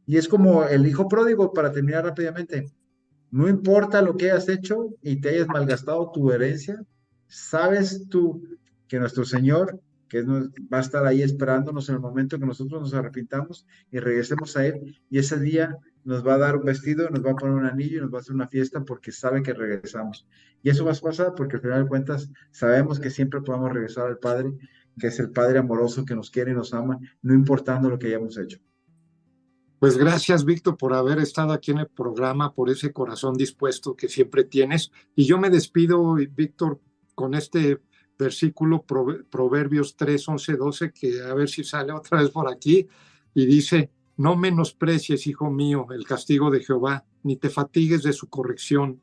[0.05, 2.71] Y es como el hijo pródigo, para terminar rápidamente.
[3.29, 6.81] No importa lo que hayas hecho y te hayas malgastado tu herencia,
[7.27, 8.41] sabes tú
[8.87, 12.93] que nuestro Señor, que va a estar ahí esperándonos en el momento que nosotros nos
[12.93, 17.25] arrepintamos y regresemos a Él, y ese día nos va a dar un vestido, nos
[17.25, 19.53] va a poner un anillo y nos va a hacer una fiesta porque sabe que
[19.53, 20.25] regresamos.
[20.63, 24.07] Y eso va a pasar porque al final de cuentas sabemos que siempre podamos regresar
[24.07, 24.53] al Padre,
[24.97, 28.07] que es el Padre amoroso que nos quiere y nos ama, no importando lo que
[28.07, 28.59] hayamos hecho.
[29.79, 34.07] Pues gracias, Víctor, por haber estado aquí en el programa, por ese corazón dispuesto que
[34.07, 34.91] siempre tienes.
[35.13, 36.79] Y yo me despido, Víctor,
[37.13, 37.79] con este
[38.17, 42.87] versículo, Proverbios 3, 11, 12, que a ver si sale otra vez por aquí,
[43.33, 48.27] y dice, no menosprecies, hijo mío, el castigo de Jehová, ni te fatigues de su
[48.29, 49.01] corrección,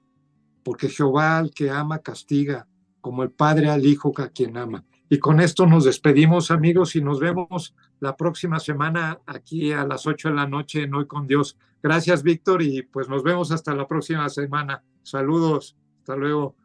[0.63, 2.67] porque Jehová al que ama castiga,
[3.01, 4.85] como el Padre al Hijo a quien ama.
[5.11, 10.07] Y con esto nos despedimos, amigos, y nos vemos la próxima semana aquí a las
[10.07, 11.59] 8 de la noche en Hoy con Dios.
[11.83, 14.83] Gracias, Víctor, y pues nos vemos hasta la próxima semana.
[15.03, 16.57] Saludos, hasta luego.